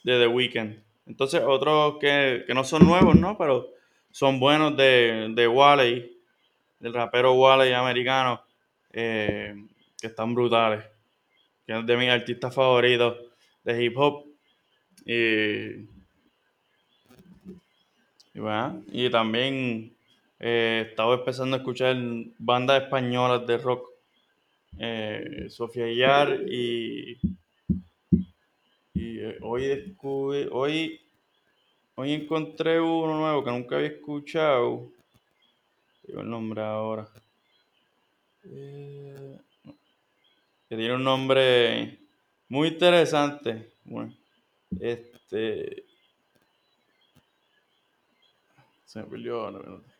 [0.04, 0.78] de The Weeknd.
[1.06, 3.36] Entonces otros que, que, no son nuevos, ¿no?
[3.36, 3.68] Pero
[4.10, 6.18] son buenos de, de Wally,
[6.78, 8.42] del rapero Wally americano,
[8.92, 9.54] eh,
[10.00, 10.84] que están brutales
[11.66, 13.16] que es de mis artistas favoritos
[13.64, 14.24] de hip hop.
[15.04, 15.88] Y,
[18.34, 19.95] y, bueno, y también
[20.38, 21.96] eh, estaba empezando a escuchar
[22.38, 23.90] bandas españolas de rock.
[24.78, 27.18] Eh, Sofía Yar y,
[28.92, 31.00] y eh, hoy descubrí, hoy,
[31.94, 34.92] hoy encontré uno nuevo que nunca había escuchado.
[36.02, 37.08] Digo el nombre ahora.
[40.68, 41.98] Que tiene un nombre
[42.48, 43.72] muy interesante.
[43.84, 44.12] Bueno,
[44.78, 45.84] este.
[48.84, 49.95] Se me perdió no, no.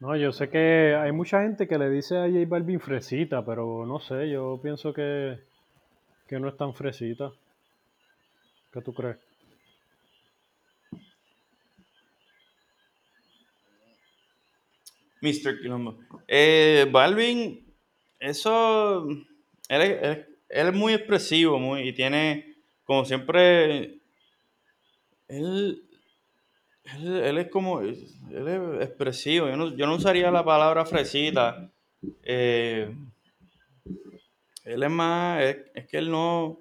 [0.00, 3.84] No, yo sé que hay mucha gente que le dice a J Balvin fresita, pero
[3.84, 5.40] no sé, yo pienso que,
[6.28, 7.32] que no es tan fresita.
[8.72, 9.16] ¿Qué tú crees?
[15.20, 15.60] Mr.
[15.60, 15.98] Quilombo.
[16.28, 17.66] Eh, Balvin,
[18.20, 19.04] eso.
[19.68, 23.98] Él, él, es muy expresivo, muy, y tiene, como siempre,
[25.26, 25.87] él,
[26.96, 27.96] él, es como, él
[28.30, 29.48] es expresivo.
[29.48, 31.70] Yo no, yo no usaría la palabra fresita.
[32.22, 32.94] Eh,
[34.64, 36.58] él es más, es, que él no,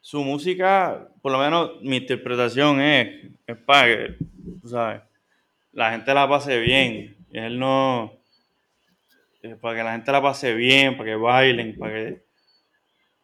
[0.00, 4.16] su música, por lo menos mi interpretación es, es para que,
[4.64, 5.02] ¿sabes?
[5.72, 7.16] La gente la pase bien.
[7.32, 8.12] Él no,
[9.60, 12.29] para que la gente la pase bien, para que bailen, para que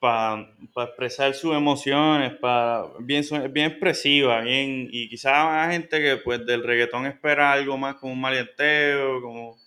[0.06, 6.46] para, expresar sus emociones, para bien, bien expresiva, bien, y quizás hay gente que pues
[6.46, 9.58] del reggaetón espera algo más como un malienteo, como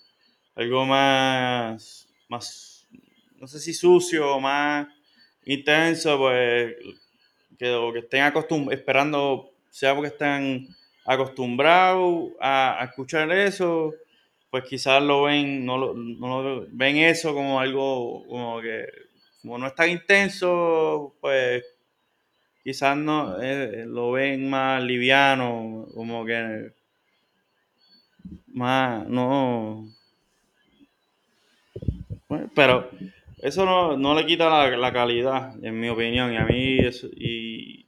[0.55, 2.87] algo más, más,
[3.37, 4.87] no sé si sucio o más
[5.45, 6.75] intenso, pues
[7.57, 10.69] que, que estén acostumbrados, esperando, sea porque estén
[11.05, 13.93] acostumbrados a, a escuchar eso,
[14.49, 19.08] pues quizás lo ven, no lo, no lo, ven eso como algo como que
[19.41, 21.63] como no es tan intenso, pues
[22.63, 26.71] quizás no eh, lo ven más liviano, como que
[28.47, 29.87] más no.
[32.53, 32.89] Pero
[33.41, 36.79] eso no, le quita la, calidad, en mi opinión, y a mí
[37.15, 37.85] y,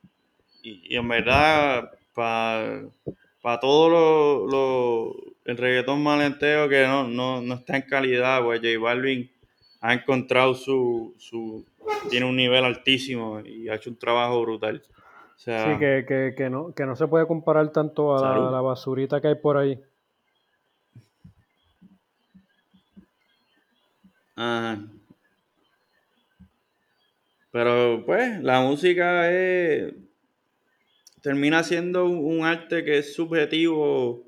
[0.64, 7.84] y, en verdad para todo lo, el reggaetón malenteo que no, no, no está en
[7.84, 9.31] calidad, pues J Balvin
[9.82, 11.65] ha encontrado su, su,
[12.10, 14.82] tiene un nivel altísimo y ha hecho un trabajo brutal.
[15.36, 19.36] sí, que, que, no, que no se puede comparar tanto a la, basurita que hay
[19.36, 19.82] por ahí.
[24.36, 24.80] Ajá.
[27.52, 29.94] Pero pues la música es,
[31.22, 34.24] termina siendo un arte que es subjetivo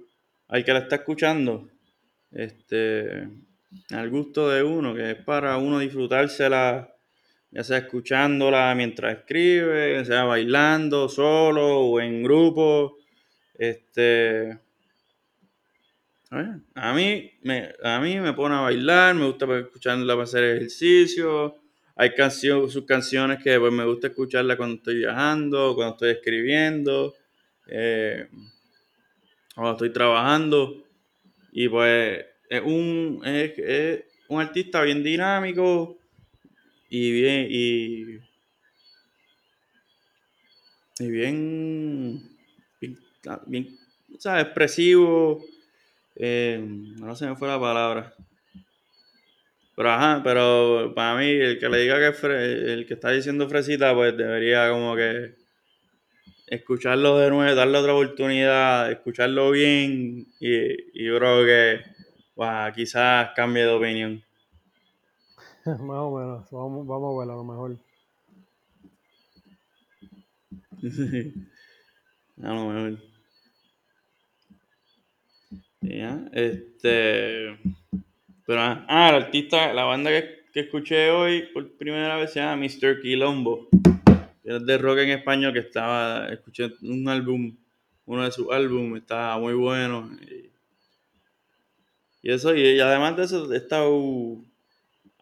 [0.48, 1.70] al que la está escuchando.
[2.32, 3.30] Este,
[3.92, 6.96] al gusto de uno, que es para uno disfrutársela,
[7.52, 12.98] ya sea escuchándola mientras escribe, sea bailando solo o en grupo.
[13.54, 14.60] Este,
[16.74, 21.56] a mí, me, a mí me pone a bailar, me gusta escucharla para hacer ejercicio.
[21.96, 27.14] Hay canciones, sus canciones que pues, me gusta escucharla cuando estoy viajando, cuando estoy escribiendo,
[27.68, 28.28] eh,
[29.54, 30.84] cuando estoy trabajando.
[31.52, 35.98] Y pues es un, es, un artista bien dinámico
[36.90, 38.20] y bien, y,
[41.00, 42.22] y bien,
[43.48, 43.80] bien,
[44.40, 45.44] expresivo.
[46.16, 46.64] Eh,
[47.00, 48.14] no se me fue la palabra.
[49.76, 52.28] Pero ajá, pero para mí, el que le diga que
[52.74, 55.34] el que está diciendo fresita, pues debería como que
[56.46, 61.93] escucharlo de nuevo, darle otra oportunidad, escucharlo bien y, y yo creo que
[62.76, 64.24] quizás cambie de opinión.
[65.66, 67.78] Más o menos, vamos, vamos a ver a lo mejor.
[72.44, 73.00] a lo mejor.
[75.82, 77.58] Ya, este.
[78.46, 82.58] Pero, ah, el artista, la banda que, que, escuché hoy por primera vez se llama
[82.66, 83.02] Mr.
[83.02, 83.70] Quilombo.
[84.44, 87.56] Es de rock en español que estaba, escuché un álbum,
[88.06, 90.10] uno de sus álbumes, estaba muy bueno.
[90.22, 90.53] Y
[92.32, 94.44] eso, y, además de eso, he estado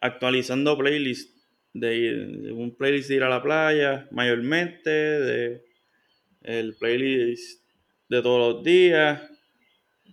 [0.00, 1.32] actualizando playlists.
[1.74, 5.64] De, un playlist de ir a la playa, mayormente, de
[6.42, 7.62] el playlist
[8.08, 9.22] de todos los días.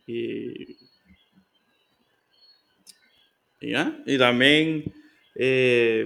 [0.08, 0.78] Y,
[3.60, 3.75] y,
[4.06, 4.86] y también
[5.36, 6.06] eh,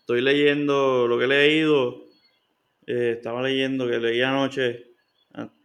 [0.00, 2.08] estoy leyendo lo que he leído.
[2.86, 4.91] Eh, estaba leyendo que leí anoche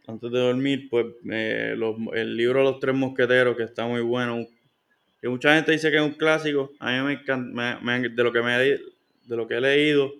[0.08, 4.46] antes de dormir, pues el libro de los tres mosqueteros, que está muy bueno,
[5.20, 8.42] que mucha gente dice que es un clásico, a mí me encanta, de, lo que
[8.42, 8.80] me, de
[9.36, 10.10] lo que he leído,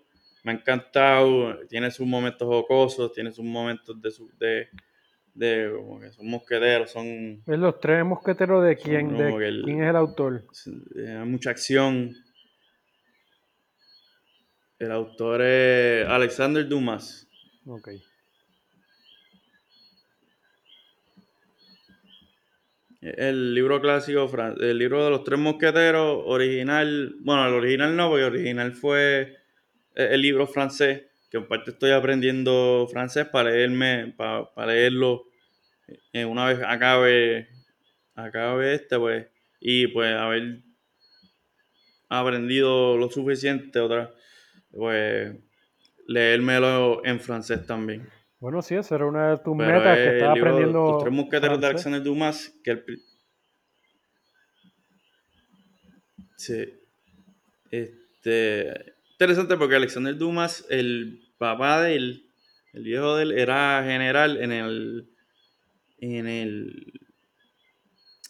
[0.44, 4.68] me ha encantado, tiene sus momentos jocosos, tiene sus momentos de, su, de,
[5.32, 7.42] de como que son mosqueteros, son...
[7.46, 9.16] ¿Es los tres mosqueteros de quién?
[9.16, 10.44] De, ¿Quién es el autor?
[10.96, 12.14] Hay mucha acción.
[14.78, 17.26] El autor es Alexander Dumas.
[17.64, 17.88] Ok.
[23.00, 24.28] El libro clásico,
[24.60, 29.36] el libro de los tres mosqueteros, original, bueno, el original no, porque el original fue
[29.94, 35.26] eh, el libro francés, que en parte estoy aprendiendo francés para leerme, para, leerlo
[36.12, 37.48] eh, una vez acabe,
[38.16, 39.26] acabe este, pues,
[39.60, 40.62] y pues haber
[42.08, 44.12] aprendido lo suficiente otra,
[44.72, 45.36] pues,
[46.08, 48.08] leérmelo en francés también.
[48.40, 50.92] Bueno, sí, esa era una de tus metas que estaba aprendiendo.
[50.92, 53.02] Los tres mosqueteros de Alexander Dumas, que el.
[56.36, 56.74] Sí.
[57.70, 62.30] Este, interesante porque Alexander Dumas, el papá de él,
[62.72, 65.08] el viejo de él, era general en el,
[66.00, 66.92] en el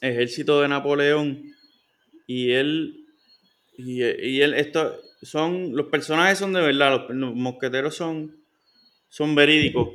[0.00, 1.42] ejército de Napoleón.
[2.26, 3.06] Y él,
[3.76, 8.36] y, él, esto, son, los personajes son de verdad, los, mosqueteros son,
[9.08, 9.90] son verídicos,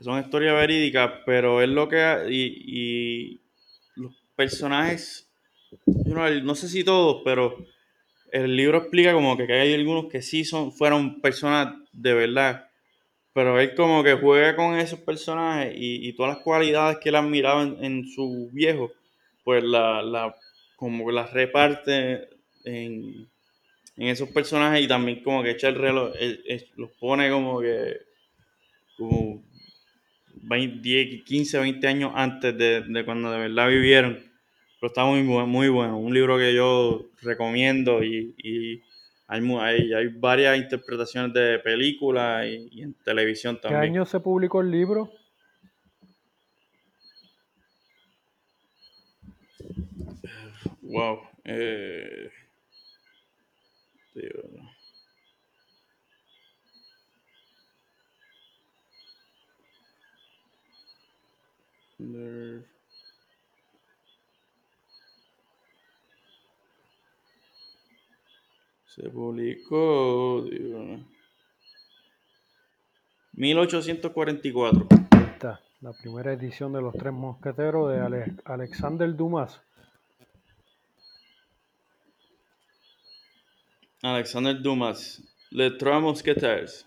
[0.00, 3.40] son historias verídicas, pero es lo que, y, y
[3.96, 5.28] los personajes,
[5.86, 7.56] no, sé si todos, pero
[8.32, 12.68] el libro explica como que hay algunos que sí son, fueron personas de verdad,
[13.32, 17.62] pero él como que juega con esos personajes y, todas las cualidades que él admiraba
[17.62, 18.92] en, en su viejo,
[19.44, 20.36] pues la, la,
[20.76, 22.28] como que las reparte
[22.64, 23.28] en,
[23.96, 26.12] en, esos personajes y también como que echa el reloj,
[26.76, 28.07] los pone como que
[28.98, 29.42] como
[30.32, 34.18] 10, 15, 20 años antes de, de cuando de verdad vivieron.
[34.80, 35.98] Pero está muy, muy bueno.
[35.98, 38.82] Un libro que yo recomiendo y, y
[39.26, 43.80] hay, hay, hay, varias interpretaciones de películas y, en televisión también.
[43.80, 45.10] ¿Qué año se publicó el libro?
[50.82, 51.20] Wow.
[51.44, 52.30] Eh,
[54.14, 54.30] tío,
[73.34, 74.88] 1844.
[75.32, 79.60] Esta, la primera edición de Los Tres Mosqueteros de Alexander Dumas.
[84.02, 86.86] Alexander Dumas, Les Trois.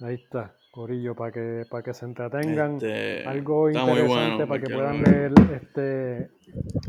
[0.00, 2.74] Ahí está, Corillo, para que, para que se entretengan.
[2.74, 6.28] Este, algo interesante para que puedan leer este,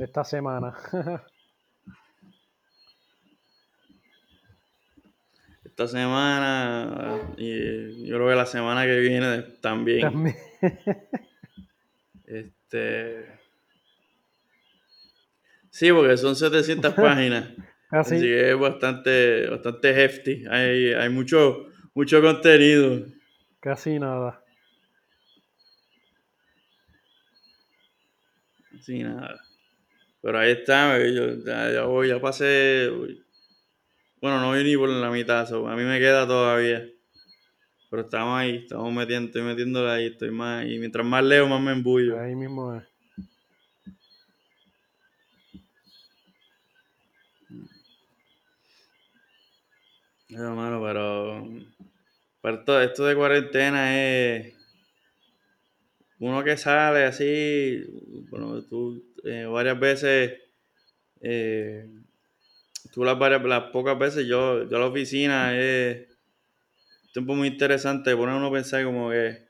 [0.04, 0.73] esta semana.
[5.63, 10.36] esta semana y yo creo que la semana que viene también.
[12.26, 13.26] Este.
[15.69, 17.52] Sí, porque son 700 páginas.
[17.89, 18.19] Así.
[18.19, 20.43] que es bastante, bastante hefty.
[20.50, 23.17] Hay, hay mucho, mucho contenido.
[23.68, 24.42] Casi nada.
[28.72, 29.42] Casi nada.
[30.22, 32.90] Pero ahí está, yo ya, voy, ya pasé.
[34.22, 36.88] Bueno, no voy ni por la mitad, a mí me queda todavía.
[37.90, 41.62] Pero estamos ahí, estamos metiendo, estoy metiéndole ahí, estoy más, y mientras más leo, más
[41.62, 42.18] me embullo.
[42.18, 42.84] Ahí mismo es.
[50.30, 51.44] hermano, pero,
[52.48, 54.54] pero esto, de cuarentena es
[56.20, 57.84] uno que sale así,
[58.30, 60.40] bueno, tú eh, varias veces,
[61.22, 61.86] eh,
[62.94, 66.08] tú las, varias, las pocas veces, yo, yo a la oficina es
[67.12, 69.46] tiempo muy interesante, pone uno a pensar como que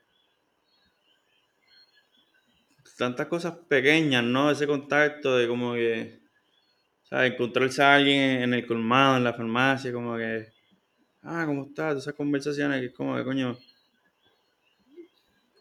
[2.96, 4.50] tantas cosas pequeñas, ¿no?
[4.50, 6.18] Ese contacto de como que,
[7.04, 7.32] ¿sabes?
[7.32, 10.57] Encontrarse a alguien en el colmado, en la farmacia, como que
[11.28, 11.98] ah, ¿cómo estás?
[11.98, 13.58] Esas conversaciones que es como que, coño,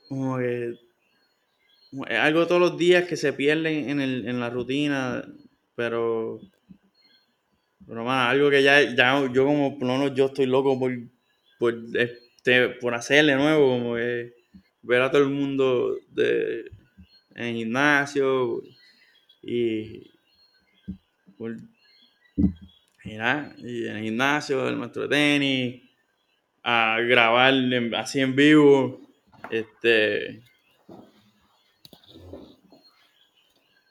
[0.08, 0.70] como que
[2.10, 5.24] es algo todos los días que se pierden en, el, en la rutina,
[5.76, 6.40] pero,
[7.86, 10.92] pero más, algo que ya, ya yo como, no, yo estoy loco por,
[11.60, 14.34] por, este, por hacerle nuevo, como que
[14.82, 16.72] ver a todo el mundo de,
[17.36, 18.62] en gimnasio
[19.42, 20.12] y
[23.08, 25.84] y en el gimnasio, el maestro de tenis,
[26.64, 27.54] a grabar
[27.96, 29.02] así en vivo.
[29.50, 30.42] Este.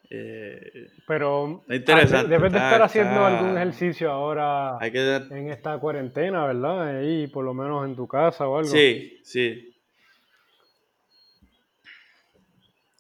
[0.09, 6.99] Eh, Pero interesante, debes de estar haciendo algún ejercicio ahora en esta cuarentena, ¿verdad?
[6.99, 8.69] Ahí, por lo menos en tu casa o algo.
[8.69, 9.76] Sí, sí.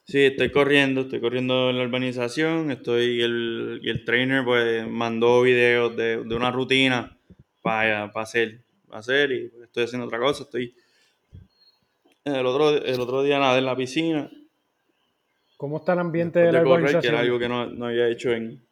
[0.06, 5.42] Sí, estoy corriendo, estoy corriendo en la urbanización, estoy, el, y el trainer pues mandó
[5.42, 7.18] videos de, una rutina
[7.60, 8.60] para, hacer,
[8.92, 10.76] hacer y estoy haciendo otra cosa, estoy
[12.24, 14.30] el otro, el otro día nada en la piscina.
[15.56, 17.02] ¿Cómo está el ambiente de la urbanización?
[17.02, 18.64] Que era algo que no, no había hecho en...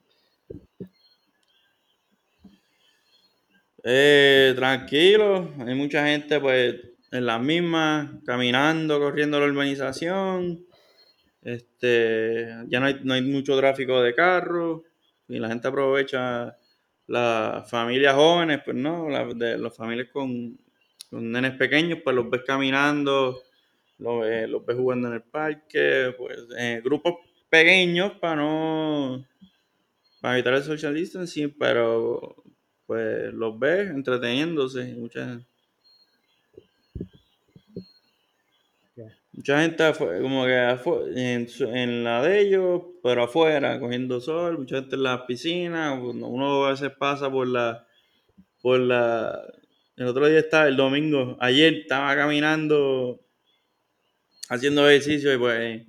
[3.82, 6.76] Eh, tranquilo, hay mucha gente pues
[7.10, 10.64] en las mismas, caminando, corriendo la urbanización
[11.44, 14.82] este, ya no hay, no hay mucho tráfico de carros
[15.28, 16.56] y la gente aprovecha
[17.06, 20.58] las familias jóvenes, pues no, las, de, las familias con,
[21.10, 23.42] con, nenes pequeños, pues los ves caminando,
[23.98, 27.14] los, los ves jugando en el parque, pues eh, grupos
[27.50, 29.24] pequeños para no,
[30.20, 32.42] para evitar el social distancing, pero,
[32.86, 34.94] pues los ves entreteniéndose.
[34.94, 35.40] Mucha,
[39.36, 40.78] mucha gente como que
[41.16, 46.64] en, en, la de ellos, pero afuera, cogiendo sol, mucha gente en las piscinas, uno
[46.64, 47.86] a veces pasa por la,
[48.62, 49.42] por la,
[49.96, 53.20] el otro día estaba, el domingo, ayer estaba caminando,
[54.48, 55.82] haciendo ejercicio y pues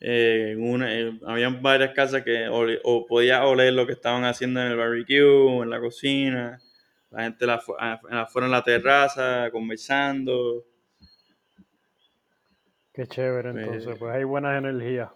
[0.00, 4.68] eh, una, eh, habían varias casas que o podía oler lo que estaban haciendo en
[4.72, 6.60] el barbecue, en la cocina,
[7.10, 10.64] la gente la, afuera en la terraza, conversando.
[13.00, 15.08] Qué chévere, pues, entonces, pues hay buenas energías.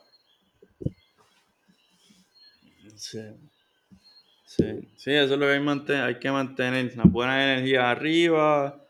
[2.97, 3.21] Sí.
[4.47, 8.83] Sí, sí, eso es lo que hay, que mantener, la buena energía arriba,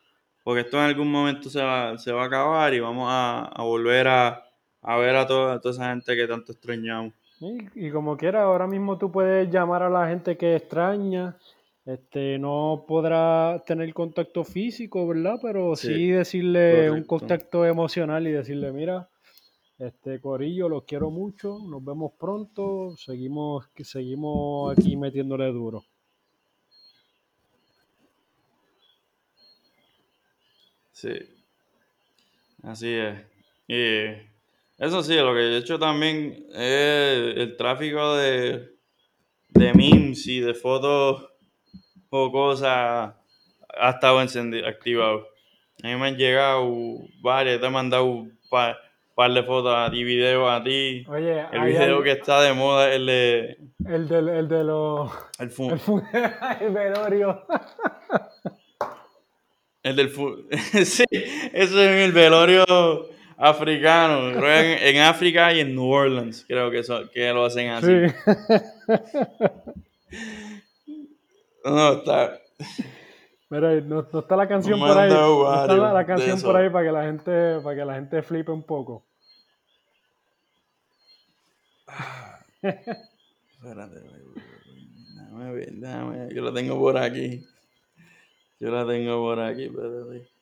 [0.44, 3.64] porque esto en algún momento se va, se va a acabar y vamos a, a
[3.64, 4.44] volver a,
[4.80, 7.14] a, ver a toda, toda, esa gente que tanto extrañamos.
[7.40, 11.36] Y, y como quiera, ahora mismo tú puedes llamar a la gente que extraña,
[11.86, 15.38] este, no podrá tener contacto físico, ¿verdad?
[15.42, 19.10] Pero sí, decirle un contacto emocional y decirle, mira,
[19.78, 25.84] este Corillo, los quiero mucho, nos vemos pronto, seguimos, seguimos aquí metiéndole duro.
[30.92, 31.12] Sí,
[32.62, 33.20] así es.
[33.66, 34.22] Y
[34.78, 38.70] eso sí, lo que he hecho también es el tráfico de,
[39.50, 41.33] de memes y de fotos
[42.16, 43.12] o cosas
[43.76, 45.26] ha estado encendido, activado.
[45.82, 46.70] A mí me han llegado
[47.20, 51.04] varias, te he mandado par de fotos a ti, videos a ti.
[51.08, 53.58] Oye, el video que está de moda es el de.
[53.86, 55.10] El de, el de los.
[55.40, 55.72] El, fun...
[56.60, 57.44] el, velorio.
[59.82, 60.46] El del fun...
[60.84, 62.64] sí, eso es el velorio
[63.36, 64.30] africano.
[64.30, 67.92] en, en, África y en New Orleans, creo que, eso, que lo hacen así.
[71.64, 72.40] No, está.
[73.50, 75.10] Mira, no, está la canción por ahí.
[75.10, 78.50] No está la, canción por ahí para que la gente, para que la gente flipe
[78.50, 79.04] un poco.
[82.62, 87.44] Espérate, déjame ver, déjame, yo la tengo por aquí.
[88.60, 90.33] Yo la tengo por aquí, espérate.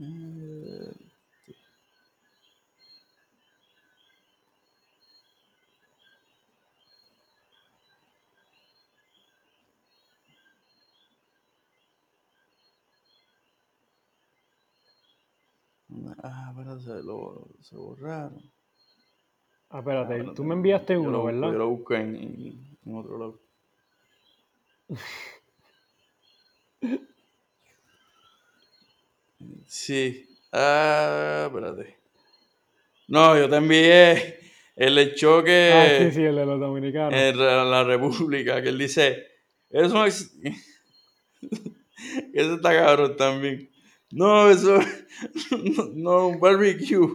[0.00, 0.04] Ah,
[16.56, 18.40] pero se, lo, se borraron.
[19.70, 21.52] Ah, espérate, ah, tú me enviaste uno, ¿verdad?
[21.52, 23.40] Yo lo busqué en, en otro lado.
[29.66, 30.28] Sí.
[30.52, 31.96] Ah, espérate.
[33.08, 34.38] No, yo te envié
[34.76, 35.72] el choque.
[35.72, 37.14] Ah, sí, sí, el de los dominicanos.
[37.14, 39.26] En la República, que él dice.
[39.70, 40.34] Eso es.
[42.32, 43.70] eso está cabrón también.
[44.10, 44.78] No, eso.
[45.94, 47.08] No, un barbecue.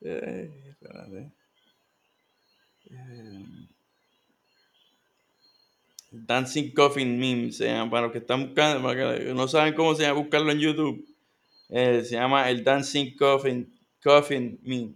[0.00, 1.32] Eh, espérate.
[2.90, 3.44] Eh,
[6.12, 9.94] Dancing Coffin Meme se llama, para los que están buscando, para que no saben cómo
[9.94, 11.06] se llama, buscarlo en YouTube.
[11.70, 14.92] Eh, se llama el Dancing Coffin, Coffin Meme.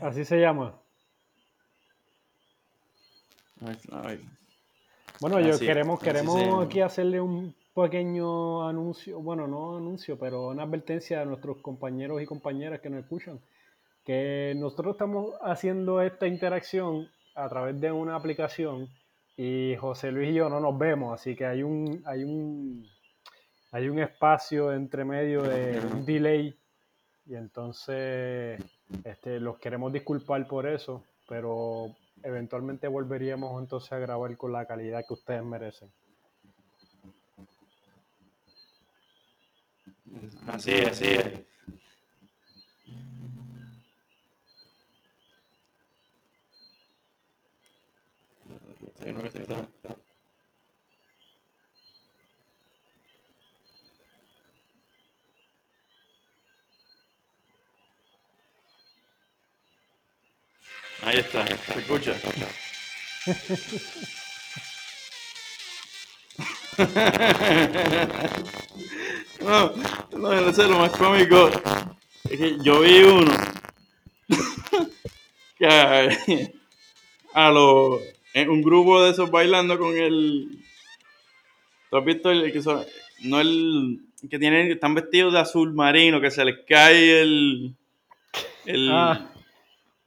[0.00, 0.78] Así se llama.
[5.20, 11.22] Bueno, yo queremos, queremos aquí hacerle un pequeño anuncio, bueno, no anuncio, pero una advertencia
[11.22, 13.40] a nuestros compañeros y compañeras que nos escuchan,
[14.04, 18.88] que nosotros estamos haciendo esta interacción a través de una aplicación
[19.36, 22.86] y José Luis y yo no nos vemos, así que hay un, hay un,
[23.70, 26.58] hay un espacio entre medio de un delay
[27.26, 28.62] y entonces
[29.04, 35.04] este, los queremos disculpar por eso, pero eventualmente volveríamos entonces a grabar con la calidad
[35.06, 35.90] que ustedes merecen.
[40.46, 41.51] Así es, así es.
[61.02, 62.14] Ahí está, se escucha.
[69.40, 69.72] no,
[70.12, 71.50] no, no sé, lo más cómico
[72.30, 73.32] es que yo vi uno
[75.58, 76.08] que a,
[77.34, 78.00] a los
[78.34, 80.58] en un grupo de esos bailando con el.
[81.90, 82.84] ¿Tú has visto el que son,
[83.24, 87.76] no el que tienen, están vestidos de azul marino, que se les cae el.
[88.64, 88.90] El.
[88.90, 89.30] Ah,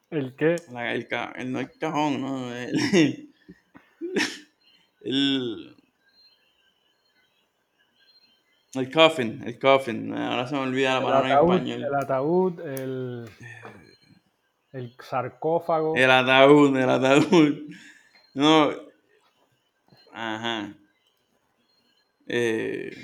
[0.09, 0.55] ¿El qué?
[0.71, 2.53] la- el, el- no el cajón, no.
[2.55, 3.29] El.
[5.01, 5.75] el
[8.73, 10.13] el coffin, el coffin.
[10.13, 11.83] Ahora se me olvida la palabra en español.
[11.83, 13.29] el ataúd, el,
[14.73, 15.95] el sarcófago.
[15.95, 17.55] El ataúd, el ataúd.
[18.35, 18.69] No.
[20.13, 20.73] Ajá.
[22.27, 22.95] Eh,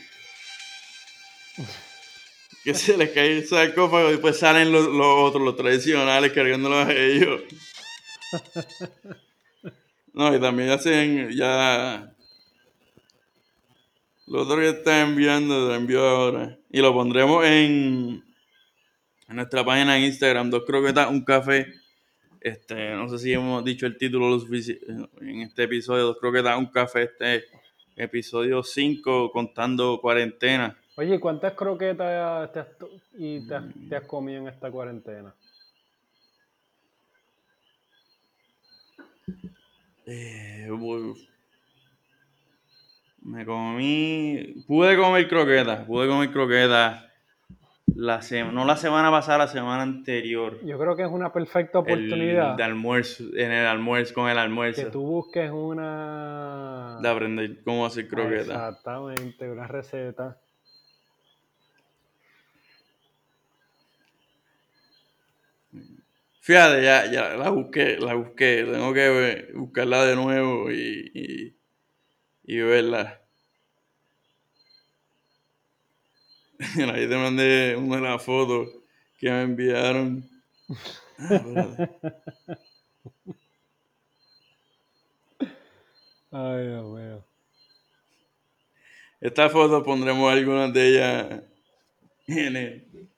[2.64, 6.88] que se les cae el sarcófago y después salen los, los otros, los tradicionales, cargándolos
[6.88, 7.42] a ellos.
[10.14, 12.14] No, y también hacen ya.
[14.28, 16.60] Lo otro que está enviando, lo envió ahora.
[16.70, 18.24] Y lo pondremos en,
[19.30, 21.81] en nuestra página de Instagram, dos croquetas, un café.
[22.42, 24.84] Este, no sé si hemos dicho el título lo suficiente
[25.20, 27.46] en este episodio, dos croquetas, un café, este
[27.96, 30.76] episodio 5, contando cuarentena.
[30.96, 32.68] Oye, ¿cuántas croquetas te has,
[33.14, 35.36] y te has, te has comido en esta cuarentena?
[40.08, 40.68] Eh,
[43.22, 47.06] me comí, pude comer croquetas, pude comer croquetas,
[47.96, 50.60] la sema- no la semana pasada, la semana anterior.
[50.64, 54.36] Yo creo que es una perfecta El oportunidad de almuerzo, en el almuerzo, con el
[54.36, 56.98] que almuerzo, tú busques una...
[57.02, 58.48] de aprender cómo hacer croquetas.
[58.48, 60.38] Exactamente, una receta.
[66.42, 68.66] Fíjate, ya, ya la busqué, la busqué.
[68.70, 71.58] Tengo que buscarla de nuevo y, y,
[72.44, 73.22] y verla.
[76.51, 76.51] Mira,
[76.94, 78.70] Ahí te mandé una de las fotos
[79.18, 80.30] que me enviaron.
[81.20, 81.90] Ah.
[86.32, 87.26] Ay, Dios mío.
[89.20, 91.44] Esta foto pondremos algunas de ellas
[92.28, 93.10] en el,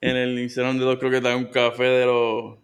[0.00, 2.58] en el Instagram de dos croquetas, un café de los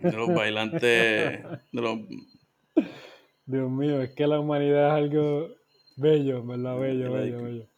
[0.00, 1.98] de los bailantes, de los
[3.46, 5.48] Dios mío, es que la humanidad es algo
[5.96, 6.78] bello, ¿verdad?
[6.78, 7.73] Bello, bello, bello.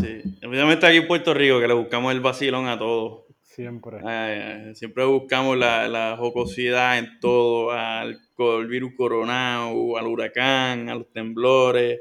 [0.00, 0.22] Sí.
[0.46, 3.24] Obviamente aquí en Puerto Rico que le buscamos el vacilón a todos.
[3.42, 3.98] Siempre.
[4.08, 10.94] Eh, siempre buscamos la, la jocosidad en todo, al, al virus coronado, al huracán, a
[10.94, 12.00] los temblores,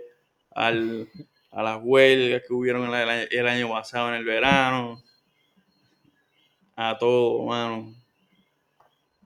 [0.51, 1.07] al,
[1.51, 5.01] a las huelgas que hubieron el, el- el año pasado en el verano,
[6.75, 7.93] a todo, mano.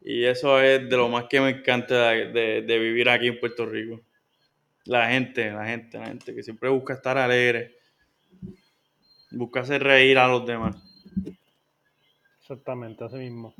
[0.02, 3.40] Y eso es de lo más que me encanta de, de- de vivir aquí en
[3.40, 4.02] Puerto Rico.
[4.86, 7.76] La gente, la gente, la gente que siempre busca estar alegre,
[9.34, 10.76] busca hacer reír a los demás.
[12.40, 13.54] Exactamente, así mismo.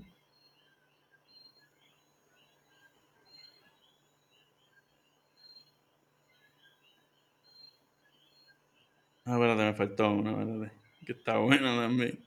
[9.26, 10.72] Ah, espérate, me faltó una, espérate.
[11.06, 12.20] Que está buena también.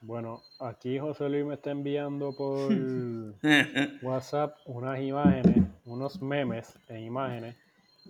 [0.00, 2.70] Bueno, aquí José Luis me está enviando por
[4.02, 7.56] WhatsApp unas imágenes, unos memes en imágenes.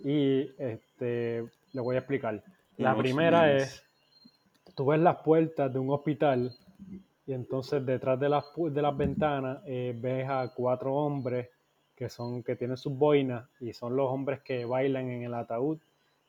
[0.03, 2.43] Y este le voy a explicar.
[2.77, 3.83] La primera es,
[4.75, 6.51] tú ves las puertas de un hospital
[7.25, 11.49] y entonces detrás de las, de las ventanas eh, ves a cuatro hombres
[11.95, 15.79] que son que tienen sus boinas y son los hombres que bailan en el ataúd.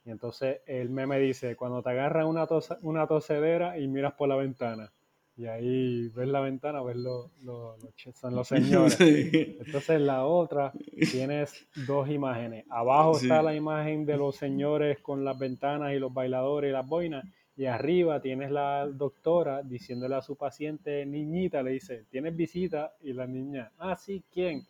[0.05, 4.29] Y entonces el meme dice, cuando te agarras una, tos- una tosedera y miras por
[4.29, 4.93] la ventana.
[5.39, 8.95] Y ahí ves la ventana, ves los, los- los son los señores.
[8.95, 9.57] Sí.
[9.64, 10.72] Entonces la otra
[11.11, 12.64] tienes dos imágenes.
[12.70, 13.26] Abajo Sí.
[13.26, 17.24] está la imagen de los señores con las ventanas y los bailadores y las boinas.
[17.59, 22.93] Y arriba tienes la doctora diciéndole a su paciente niñita, le dice, ¿tienes visita?
[23.03, 24.62] Y la niña, ah, sí, ¿quién?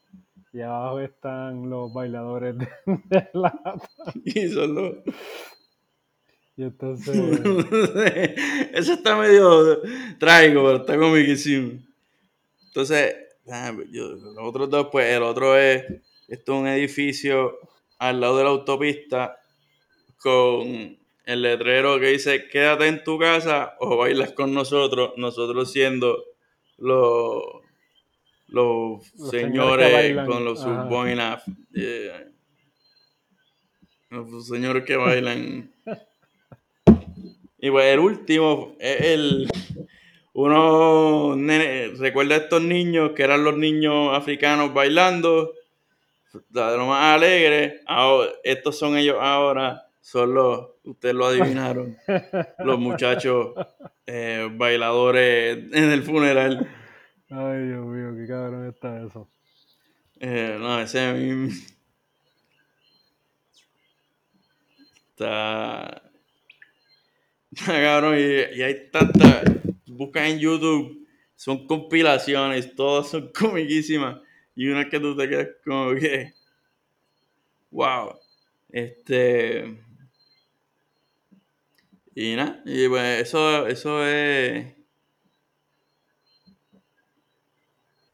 [0.53, 2.69] Y abajo están los bailadores de,
[3.11, 3.53] de la...
[4.25, 5.03] Y solo.
[6.57, 7.15] Y entonces,
[8.73, 9.83] Eso está medio
[10.19, 11.79] trágico, pero está comiquísimo.
[12.69, 13.15] Entonces,
[13.51, 15.85] ah, yo- los otros dos, pues el otro es,
[16.29, 17.59] esto es un edificio
[17.99, 19.39] al lado de la autopista
[20.19, 26.23] con el letrero que dice quédate en tu casa o bailas con nosotros, nosotros siendo
[26.79, 27.43] los,
[28.49, 30.83] los, Los señores con los ajá.
[30.83, 31.43] sus boinas,
[31.75, 32.29] eh,
[34.11, 35.71] los señores que bailan.
[37.59, 39.49] Y pues el último es el.
[40.33, 45.55] Uno nene, recuerda a estos niños que eran los niños africanos bailando,
[46.33, 47.81] de lo más alegre.
[47.87, 51.97] Ahora, estos son ellos ahora, son los, ustedes lo adivinaron,
[52.59, 53.55] los muchachos
[54.07, 56.71] eh, bailadores en el funeral.
[57.31, 59.29] Ay, Dios mío, qué cabrón está eso.
[60.21, 61.49] Eh, no, ese a mí
[65.11, 66.06] está, está
[67.67, 69.45] cabrón y, hay tantas,
[69.87, 74.21] busca en YouTube, son compilaciones, todas son comiquísimas
[74.55, 76.33] y una que tú te quedas como que,
[77.71, 78.19] wow,
[78.71, 79.79] este,
[82.15, 84.75] y nada, y pues eso, eso es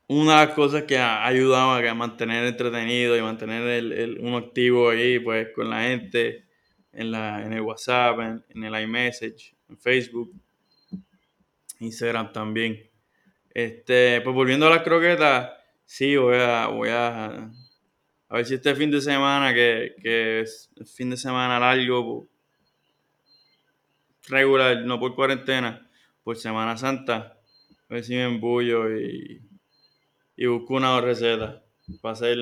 [0.09, 4.37] una de las cosas que ha ayudado a mantener entretenido y mantener el, el- uno
[4.39, 6.45] activo ahí, pues, con la gente,
[6.93, 8.19] en, la, en el WhatsApp,
[8.49, 10.33] en, el iMessage, en Facebook,
[11.81, 12.91] Instagram también.
[13.55, 15.53] Este, pues volviendo a las croquetas,
[15.85, 17.51] sí, voy a, voy a,
[18.29, 22.29] a ver si este fin de semana, que, que es fin de semana largo,
[24.29, 25.89] regular, no por cuarentena,
[26.23, 27.39] por Semana Santa,
[27.89, 29.43] a ver si me embullo y,
[30.37, 31.62] y busco una receta.
[32.01, 32.39] Para hacer,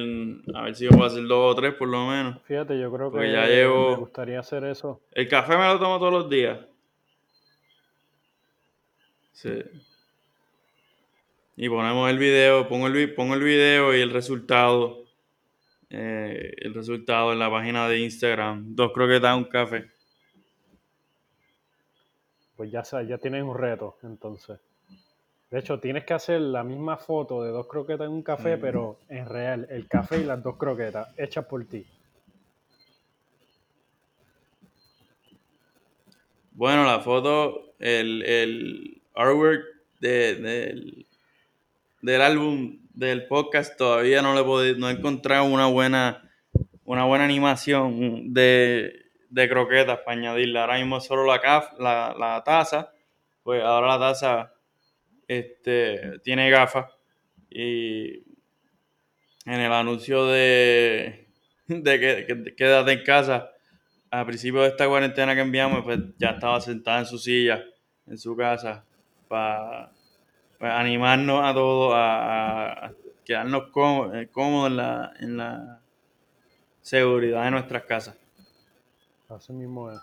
[0.54, 2.40] a ver si puedo hacer dos o tres por lo menos.
[2.44, 5.00] Fíjate, yo creo Porque que ya llevo- me gustaría hacer eso.
[5.12, 6.58] El café me lo tomo todos los días.
[9.32, 9.62] Sí.
[11.56, 14.98] Y ponemos el video, pongo el, pongo el video y el resultado.
[15.92, 18.76] eh, el resultado en la página de Instagram.
[18.76, 19.90] Dos croquetas, un café.
[22.56, 24.60] Pues ya, ya tienes un reto, entonces.
[25.50, 28.60] De hecho, tienes que hacer la misma foto de dos croquetas en un café, Mm.
[28.60, 31.84] pero en real, el café y las dos croquetas, hechas por ti.
[36.52, 39.62] Bueno, la foto, el, el artwork
[40.00, 41.06] de- del,
[42.02, 46.30] del álbum, del podcast, todavía no le he podido, no he encontrado una buena,
[46.84, 48.92] una buena animación de,
[49.30, 50.58] de croquetas para añadirle.
[50.60, 52.92] Ahora mismo solo la, caf, la, la taza,
[53.42, 54.52] pues ahora la taza
[55.38, 56.86] este, tiene gafas
[57.50, 58.24] y
[59.46, 61.28] en el anuncio de,
[61.68, 63.50] de que, que- quédate en casa,
[64.10, 67.64] al principio de esta cuarentena que enviamos, pues ya estaba sentada en su silla,
[68.06, 68.84] en su casa,
[69.28, 69.92] para
[70.60, 72.92] animarnos a todos a, a
[73.24, 75.80] quedarnos cómodos, eh, cómodos en la, en la
[76.82, 78.16] seguridad de nuestras casas.
[79.28, 80.00] Así mismo es.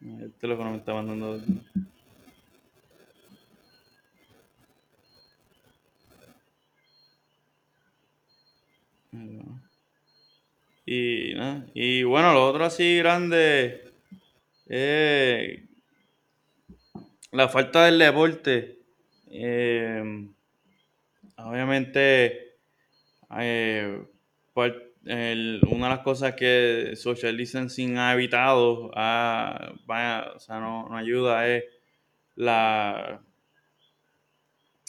[0.00, 1.40] El teléfono me está mandando.
[10.86, 11.34] Y.
[11.74, 13.92] Y bueno, lo otro así grande
[14.66, 15.60] es
[17.32, 18.78] la falta del deporte.
[19.30, 20.28] Eh,
[21.36, 22.56] obviamente,
[23.38, 24.02] eh,
[24.54, 31.64] una de las cosas que social distancing ha evitado, vaya, o sea, no ayuda, es
[32.36, 33.20] la,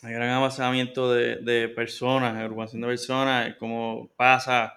[0.07, 4.75] el gran avanzamiento de, de personas, agrupación de personas, como pasa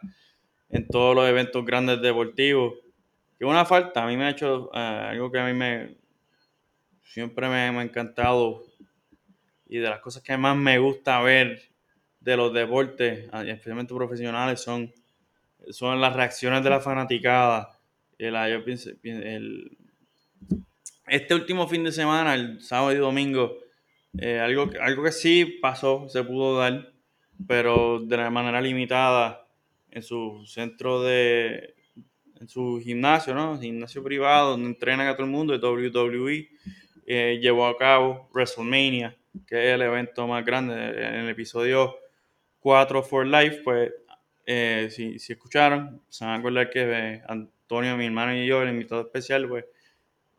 [0.71, 2.75] en todos los eventos grandes deportivos.
[3.39, 5.97] Que una falta, a mí me ha hecho eh, algo que a mí me
[7.03, 8.65] siempre me, me ha encantado
[9.67, 11.61] y de las cosas que más me gusta ver
[12.21, 14.93] de los deportes, ah, especialmente profesionales, son,
[15.71, 17.79] son las reacciones de la fanaticada.
[18.19, 18.49] El, ah,
[21.07, 23.59] este último fin de semana, el sábado y domingo,
[24.19, 26.93] eh, algo, algo que sí pasó, se pudo dar,
[27.47, 29.47] pero de la manera limitada
[29.91, 31.75] en su centro de,
[32.41, 33.59] en su gimnasio, ¿no?
[33.59, 36.49] Gimnasio privado donde entrenan a todo el mundo, de WWE,
[37.07, 39.17] eh, llevó a cabo WrestleMania,
[39.47, 40.75] que es el evento más grande.
[40.75, 41.97] En el episodio
[42.61, 43.93] 4 for Life, pues,
[44.47, 48.63] eh, si, si escucharon, se van a acordar que eh, Antonio, mi hermano y yo,
[48.63, 49.65] el invitado especial, pues,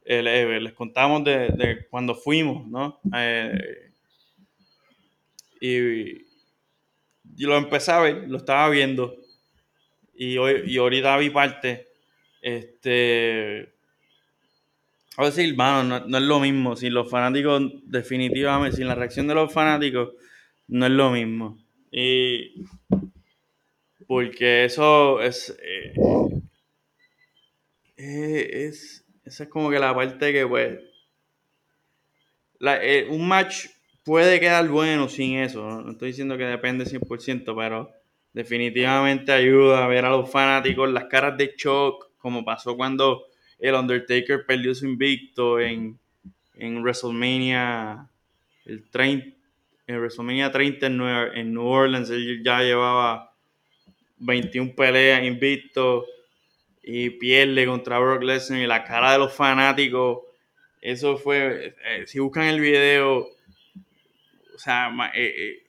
[0.09, 2.99] eh, le- les contamos de, de cuando fuimos, ¿no?
[3.15, 3.91] Eh,
[5.61, 6.25] y,
[7.35, 9.15] y lo empecé a ver, lo estaba viendo,
[10.15, 11.87] y, hoy, y ahorita vi parte,
[12.41, 13.73] este...
[15.17, 16.75] A decir, mano, no, es lo mismo.
[16.75, 20.13] Sin los fanáticos, definitivamente, sin la reacción de los fanáticos,
[20.67, 21.57] no es lo mismo.
[21.91, 22.63] Y
[24.07, 25.93] porque eso es, eh,
[27.97, 28.98] eh, es,
[29.29, 30.79] esa es como que la parte que, pues,
[32.61, 33.67] eh, un match
[34.03, 35.81] puede quedar bueno sin eso.
[35.81, 37.91] No, estoy diciendo que depende 100%, pero
[38.33, 43.25] definitivamente ayuda a ver a los fanáticos las caras de shock, como pasó cuando
[43.59, 45.97] el Undertaker perdió su invicto en,
[46.55, 48.07] en WrestleMania
[48.65, 49.35] el 30,
[49.87, 52.09] en WrestleMania 30 en, Nueva- en New Orleans.
[52.09, 53.33] Él ya llevaba
[54.17, 56.05] 21 peleas invicto
[56.91, 60.23] y pierde contra Brock Lesnar y la cara de los fanáticos
[60.81, 63.27] Eso fue, eh, si buscan el video,
[64.55, 65.67] o sea, eh, eh,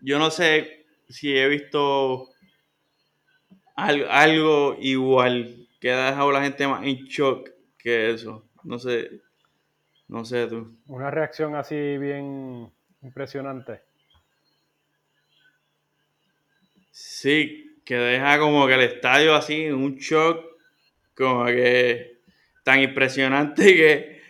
[0.00, 2.30] yo no sé si he visto
[3.76, 8.48] algo, algo igual que ha dejado a la gente más en shock que eso.
[8.62, 9.20] No sé,
[10.08, 10.78] no sé tú.
[10.86, 12.72] Una reacción así bien
[13.02, 13.82] impresionante.
[16.90, 20.44] Sí, que deja como que el estadio así, un shock,
[21.14, 22.20] como que
[22.62, 24.22] tan impresionante que,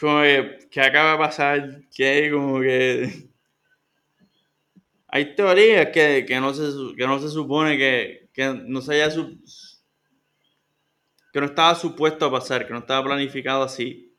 [0.00, 3.28] como que, acaba de pasar, que como que
[5.08, 9.14] hay teorías que, no, se, que no se supone que, que no se haya
[11.32, 14.14] que no estaba supuesto a pasar, que no estaba planificado así.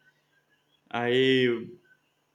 [0.90, 1.80] Hay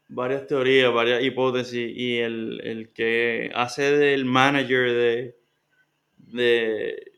[0.08, 5.41] varias teorías, varias hipótesis y el, el que hace del manager de,
[6.32, 7.12] de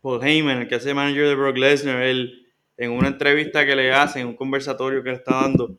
[0.00, 3.92] Paul Heyman, el que hace manager de Brock Lesnar, él en una entrevista que le
[3.92, 5.78] hace, en un conversatorio que le está dando,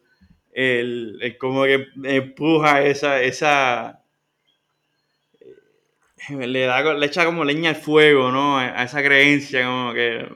[0.52, 4.02] él, como que empuja esa, esa
[6.30, 8.58] le, da, le echa como leña al fuego, ¿no?
[8.58, 10.28] A, esa creencia, como que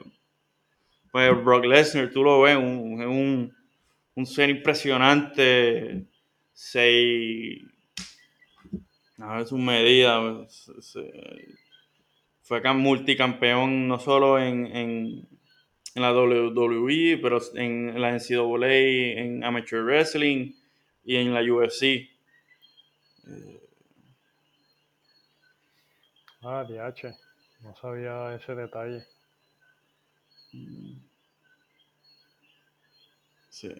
[1.10, 3.56] pues Brock Lesnar, tú lo ves, un, un,
[4.14, 6.04] un ser impresionante,
[6.52, 7.62] seis,
[9.18, 10.20] a su medida,
[12.50, 15.28] fue multicampeón no solo en, en,
[15.94, 20.54] en, la WWE, pero en la NCAA, en Amateur Wrestling
[21.04, 22.10] y en la UFC.
[26.42, 27.14] Ah, DH,
[27.60, 29.04] no sabía ese detalle.
[33.48, 33.72] Sí.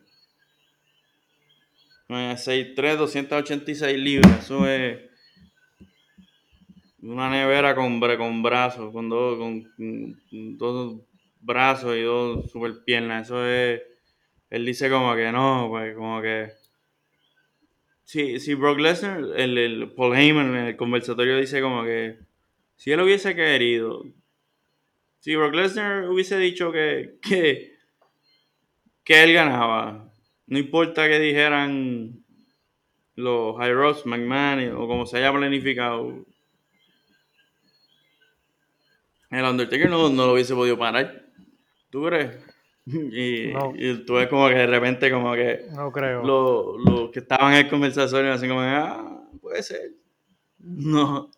[2.09, 4.45] 6'3, 286 libras.
[4.45, 5.10] Eso es
[7.03, 11.01] una nevera con, con brazos, con dos, con, dos
[11.41, 13.27] brazos y dos super piernas.
[13.27, 13.83] Eso es.
[14.51, 16.51] Él dice como que no, pues como que.
[18.05, 22.19] Si, si Brock Lesnar, el, el Paul Heyman en el conversatorio dice como que
[22.81, 24.05] si él hubiese querido,
[25.21, 27.75] si Brock Lesnar hubiese dicho que, que,
[29.05, 30.11] que él ganaba,
[30.47, 32.25] no importa que dijeran
[33.15, 36.25] los High Ross, McMahon o como se haya planificado,
[39.31, 41.25] el Undertaker no, no lo hubiese podido parar.
[41.91, 42.37] ¿Tú crees?
[42.87, 43.53] Y,
[44.05, 46.23] tú ves como que de repente como que no creo.
[46.25, 49.93] Los, que estaban en el conversación así como ah, puede ser.
[50.59, 51.31] No.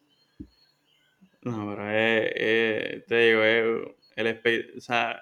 [1.42, 5.20] No, pero es, te digo, el, o sea,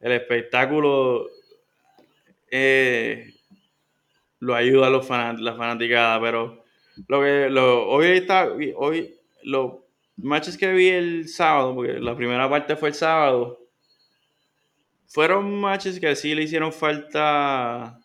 [0.00, 1.26] el espectáculo
[2.50, 3.34] eh,
[4.40, 6.64] lo ayuda a los la fanaticada, pero
[7.08, 9.83] lo que lo, hoy está, hoy los
[10.16, 13.60] matches que vi el sábado, porque la primera parte fue el sábado,
[15.06, 18.00] fueron matches que sí le hicieron falta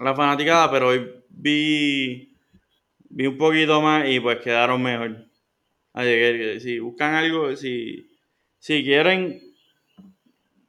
[0.00, 2.36] la fanaticada, pero hoy vi,
[3.08, 5.26] vi un poquito más y pues quedaron mejor.
[6.60, 8.10] si buscan algo, si,
[8.58, 9.48] si quieren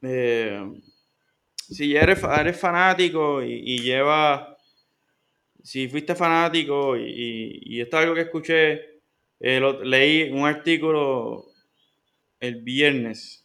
[0.02, 0.80] eh,
[1.54, 4.56] si eres, eres fanático y, y llevas,
[5.62, 8.89] si fuiste fanático y, y, esto es algo que escuché,
[9.40, 11.46] eh, leí un artículo
[12.40, 13.44] el viernes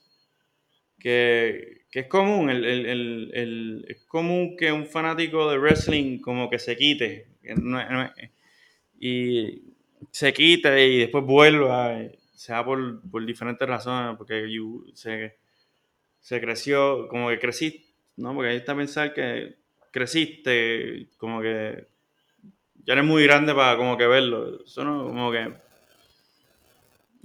[1.00, 7.28] que, es común, el, es común que un fanático de wrestling como que se quite
[9.00, 9.62] y
[10.12, 11.98] se quite y después vuelva,
[12.34, 14.46] sea por, por diferentes razones, porque
[14.94, 15.38] se,
[16.20, 17.86] se creció, como que creciste
[18.18, 18.34] ¿no?
[18.34, 19.56] Porque ahí está pensar que
[19.92, 21.88] creciste, como que
[22.84, 24.64] ya eres muy grande para como que verlo.
[24.64, 25.54] Eso no, como que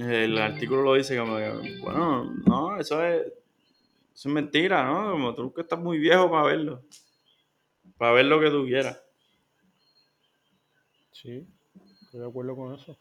[0.00, 3.26] el artículo lo dice como que, bueno, no, eso es,
[4.14, 5.12] eso es mentira, ¿no?
[5.12, 6.82] Como tú que estás muy viejo para verlo.
[7.98, 9.02] Para ver lo que tú quieras.
[11.12, 11.46] Sí,
[12.02, 12.98] estoy de acuerdo con eso.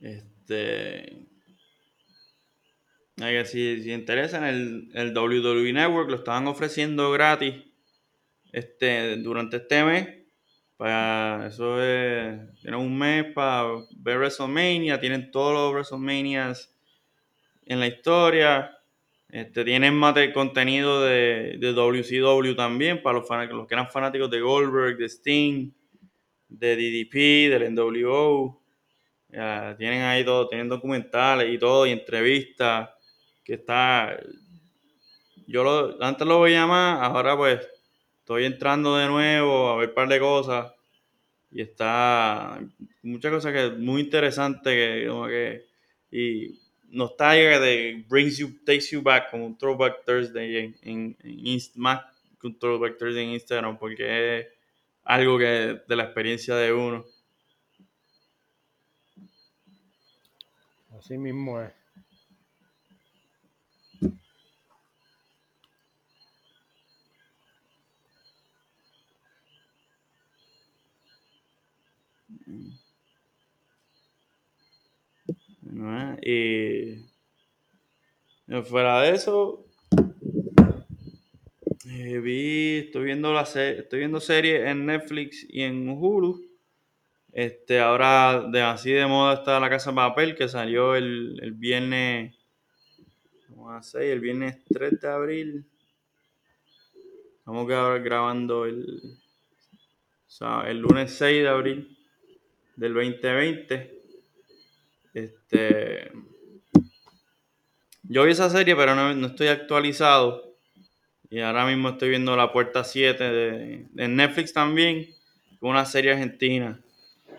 [0.00, 1.26] Este.
[3.44, 7.54] Si, si interesan el, el WWE Network, lo estaban ofreciendo gratis
[8.52, 10.08] este, durante este mes.
[10.76, 13.64] Para eso es, tienen un mes para
[13.96, 16.74] ver WrestleMania, tienen todos los WrestleManias
[17.66, 18.76] en la historia.
[19.28, 24.30] Este, tienen más de contenido de, de WCW también para los, los que eran fanáticos
[24.30, 25.70] de Goldberg, de Sting,
[26.48, 28.60] de DDP, del NWO
[29.30, 32.90] tienen ahí todo, tienen documentales y todo, y entrevistas,
[33.50, 34.16] que está...
[35.48, 37.68] Yo lo, antes lo veía más, ahora pues
[38.20, 40.72] estoy entrando de nuevo a ver un par de cosas.
[41.50, 42.60] y está
[43.02, 45.66] muchas cosas que muy interesante que como que
[46.12, 52.02] y de brings you takes you back como un throwback Thursday en, en, en más
[52.40, 54.46] que un throwback Thursday en Instagram porque es
[55.02, 57.04] algo que de la experiencia de uno
[60.96, 61.79] así mismo es
[76.22, 77.06] Y
[78.64, 79.66] fuera de eso,
[81.88, 86.50] eh, vi, estoy viendo la estoy viendo series en Netflix y en Hulu.
[87.32, 91.52] Este, ahora de así de moda está La Casa de Papel, que salió el, el
[91.52, 92.34] viernes,
[93.94, 95.64] el viernes 3 de abril.
[97.38, 99.18] Estamos grabando el,
[100.66, 101.98] el lunes 6 de abril
[102.76, 103.99] del 2020.
[105.14, 106.12] Este,
[108.02, 110.56] yo vi esa serie, pero no, estoy actualizado.
[111.30, 115.08] Y ahora mismo estoy viendo La Puerta 7 de, Netflix también,
[115.60, 116.80] una serie argentina.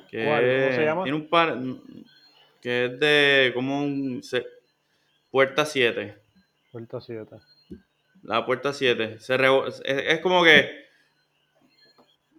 [0.10, 0.26] Que.
[0.26, 1.04] ¿Cómo se llama?
[1.04, 1.58] Tiene un par.
[2.62, 4.22] Que es de como un.
[5.30, 6.18] Puerta 7.
[6.72, 7.36] Puerta 7.
[8.24, 9.20] La Puerta 7.
[9.20, 9.36] Se
[9.86, 10.82] es como que.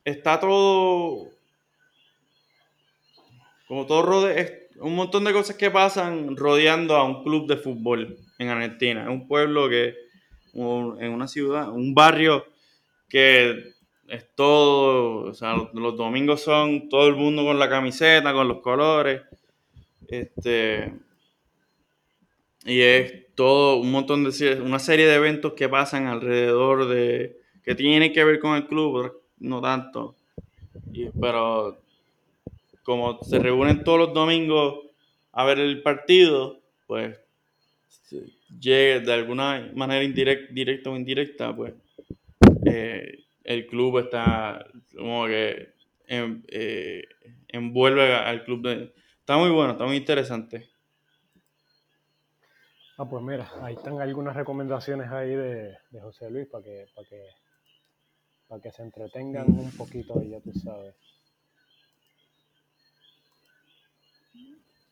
[0.04, 1.30] Está todo
[3.72, 8.16] como todo rode, un montón de cosas que pasan rodeando a un club de fútbol
[8.38, 9.02] en Argentina.
[9.02, 9.94] Es un pueblo que,
[10.54, 12.46] en una ciudad, un barrio
[13.08, 13.72] que
[14.08, 18.60] es todo, o sea, los, domingos son todo el mundo con la camiseta, con los
[18.60, 19.22] colores.
[20.08, 20.92] Este.
[22.64, 24.60] Y es todo un montón de.
[24.60, 27.38] Una serie de eventos que pasan alrededor de.
[27.64, 30.16] que tienen que ver con el club, no tanto.
[31.20, 31.81] pero
[32.82, 34.80] como se reúnen todos los domingos
[35.32, 37.18] a ver el partido, pues
[38.60, 41.74] llega de alguna manera indirecta, directa o indirecta, pues
[42.66, 45.72] eh, el club está como que
[46.08, 47.04] eh,
[47.48, 48.62] envuelve al club.
[48.62, 50.68] De, está muy bueno, está muy interesante.
[52.98, 57.26] Ah, pues mira, ahí están algunas recomendaciones ahí de, José Luis para que, para que,
[58.46, 60.94] para que se entretengan un poquito, ya tú sabes.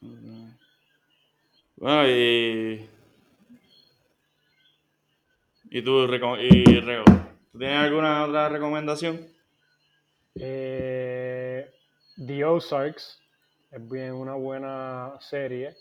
[0.00, 0.56] Bueno,
[2.08, 2.88] y.
[5.72, 6.04] ¿Y tú,
[6.40, 9.28] y, ¿tú tienes alguna otra recomendación?
[10.34, 11.70] Eh,
[12.16, 13.20] The Ozarks
[13.70, 15.76] es bien una buena serie.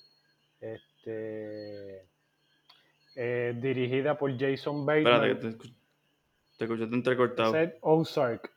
[0.62, 2.08] Este,
[3.16, 5.26] eh, dirigida por Jason Bateman.
[5.26, 5.74] Espérate, te,
[6.58, 7.54] te escuchaste entrecortado.
[7.82, 8.52] Ozark.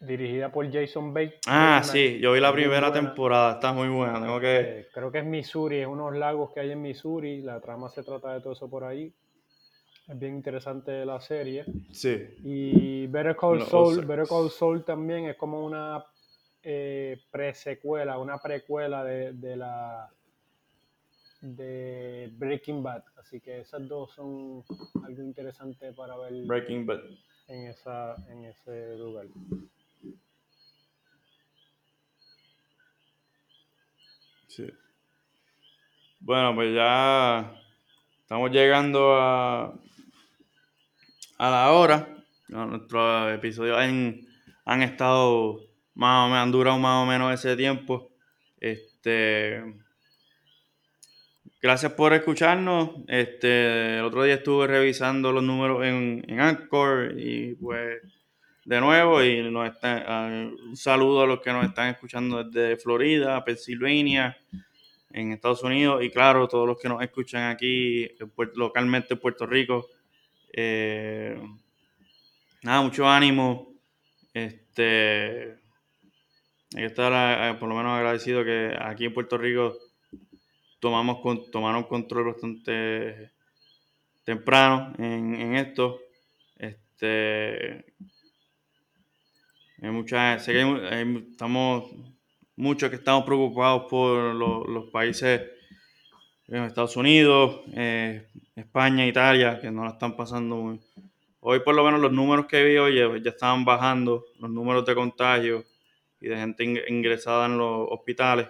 [0.00, 1.40] Dirigida por Jason Bateman.
[1.46, 4.60] Ah, sí, yo vi la primera temporada, está muy buena, tengo que...
[4.60, 8.02] Eh, creo que es Missouri, es unos lagos que hay en Missouri, la trama se
[8.02, 9.12] trata de todo eso por ahí.
[10.08, 11.64] Es bien interesante la serie.
[11.90, 12.16] Sí.
[12.44, 16.04] Y Better Call Saul, Better Call Saul también es como una
[16.62, 20.08] eh, pre-secuela, una precuela de, de la
[21.40, 24.64] de Breaking Bad, así que esas dos son
[25.04, 27.00] algo interesante para ver Breaking Bad
[27.48, 29.26] en esa en ese lugar.
[36.20, 37.52] Bueno, pues ya
[38.20, 39.74] estamos llegando a,
[41.38, 42.08] a la hora.
[42.48, 44.20] Nuestros episodios han,
[44.64, 45.60] han estado
[45.94, 48.10] más o menos, han durado más o menos ese tiempo.
[48.58, 49.62] Este,
[51.60, 52.90] gracias por escucharnos.
[53.08, 58.00] Este, el otro día estuve revisando los números en, en Anchor y pues
[58.66, 62.76] de nuevo y nos está, ah, un saludo a los que nos están escuchando desde
[62.76, 64.36] Florida, Pensilvania,
[65.10, 68.08] en Estados Unidos y claro, todos los que nos escuchan aquí
[68.56, 69.86] localmente en Puerto Rico.
[70.52, 71.40] Eh,
[72.62, 73.72] nada, mucho ánimo.
[74.34, 75.52] Este,
[76.74, 79.78] hay que estar eh, por lo menos agradecido que aquí en Puerto Rico
[80.80, 83.30] tomamos tomaron control bastante
[84.24, 86.00] temprano en, en esto.
[86.56, 87.86] Este,
[89.82, 91.90] hay mucha, sé que estamos
[92.56, 95.42] muchos que estamos preocupados por los países
[96.48, 100.80] Estados Unidos, eh, España, Italia, que no la están pasando muy.
[101.40, 104.94] Hoy por lo menos los números que vi hoy ya estaban bajando, los números de
[104.94, 105.64] contagio
[106.20, 108.48] y de gente ingresada en los hospitales.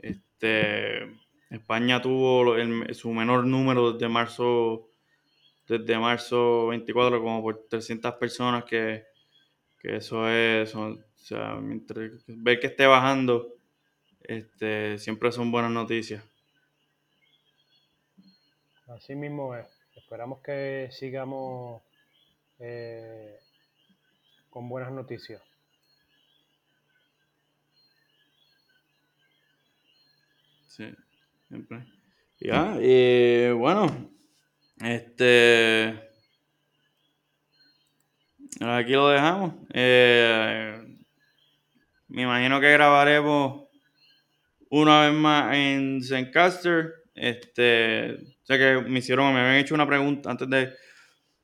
[0.00, 1.04] Este,
[1.50, 2.54] España tuvo
[2.92, 4.88] su menor número desde marzo,
[5.66, 9.04] desde marzo 24, como por 300 personas que
[9.84, 13.54] Que eso es, o sea, mientras, ver que esté bajando,
[14.22, 16.24] este, siempre son buenas noticias.
[18.88, 19.66] Así mismo es.
[19.94, 21.82] Esperamos que sigamos
[22.60, 23.38] eh,
[24.48, 25.42] con buenas noticias.
[30.66, 30.94] Sí,
[31.46, 31.84] siempre.
[32.40, 34.10] Ya, y bueno,
[34.80, 36.13] este.
[38.60, 39.54] Aquí lo dejamos.
[39.72, 40.98] Eh,
[42.08, 43.68] me imagino que grabaremos
[44.70, 46.92] una vez más en Zencaster.
[47.14, 50.72] Este, sé que me hicieron, me habían hecho una pregunta antes de,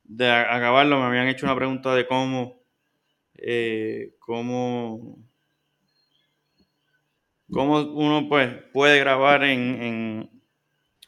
[0.03, 2.61] de acabarlo, me habían hecho una pregunta de cómo,
[3.35, 5.17] eh, cómo
[7.51, 10.41] cómo uno pues, puede grabar en, en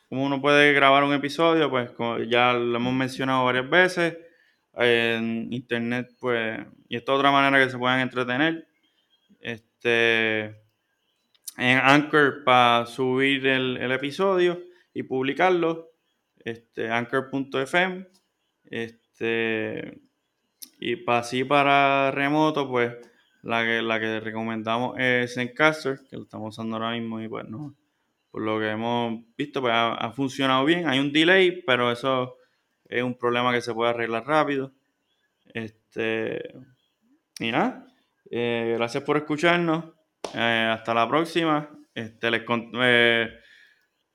[0.10, 1.92] cómo uno puede grabar un episodio, pues
[2.30, 4.18] ya lo hemos mencionado varias veces.
[4.76, 6.60] En internet, pues,
[6.90, 8.68] y esta otra manera que se puedan entretener.
[9.40, 10.46] Este,
[11.58, 14.62] en Anchor para subir el, el, episodio
[14.94, 15.92] y publicarlo.
[16.44, 18.08] Este, Anchor.fm.
[18.66, 20.02] Este,
[20.80, 22.94] y para así para remoto, pues
[23.44, 27.46] la que, la que recomendamos es Zencaster, que lo estamos usando ahora mismo y pues
[28.32, 30.88] por lo que hemos visto, pues ha, funcionado bien.
[30.88, 32.38] Hay un delay, pero eso
[32.94, 34.72] es un problema que se puede arreglar rápido.
[35.54, 36.54] Este,
[37.40, 37.88] y nada,
[38.30, 39.86] eh, gracias por escucharnos.
[40.34, 41.70] Eh, hasta la próxima.
[41.96, 42.44] Este, les,
[42.82, 43.30] eh,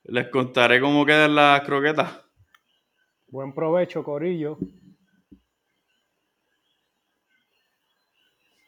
[0.04, 2.24] les contaré cómo quedan las croquetas.
[3.26, 4.58] Buen provecho, Corillo.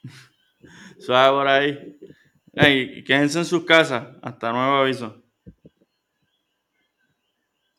[0.98, 1.98] Suave por ahí.
[2.52, 4.08] Hey, quédense en sus casas.
[4.22, 5.22] Hasta nuevo aviso.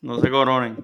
[0.02, 0.78] No se coronen.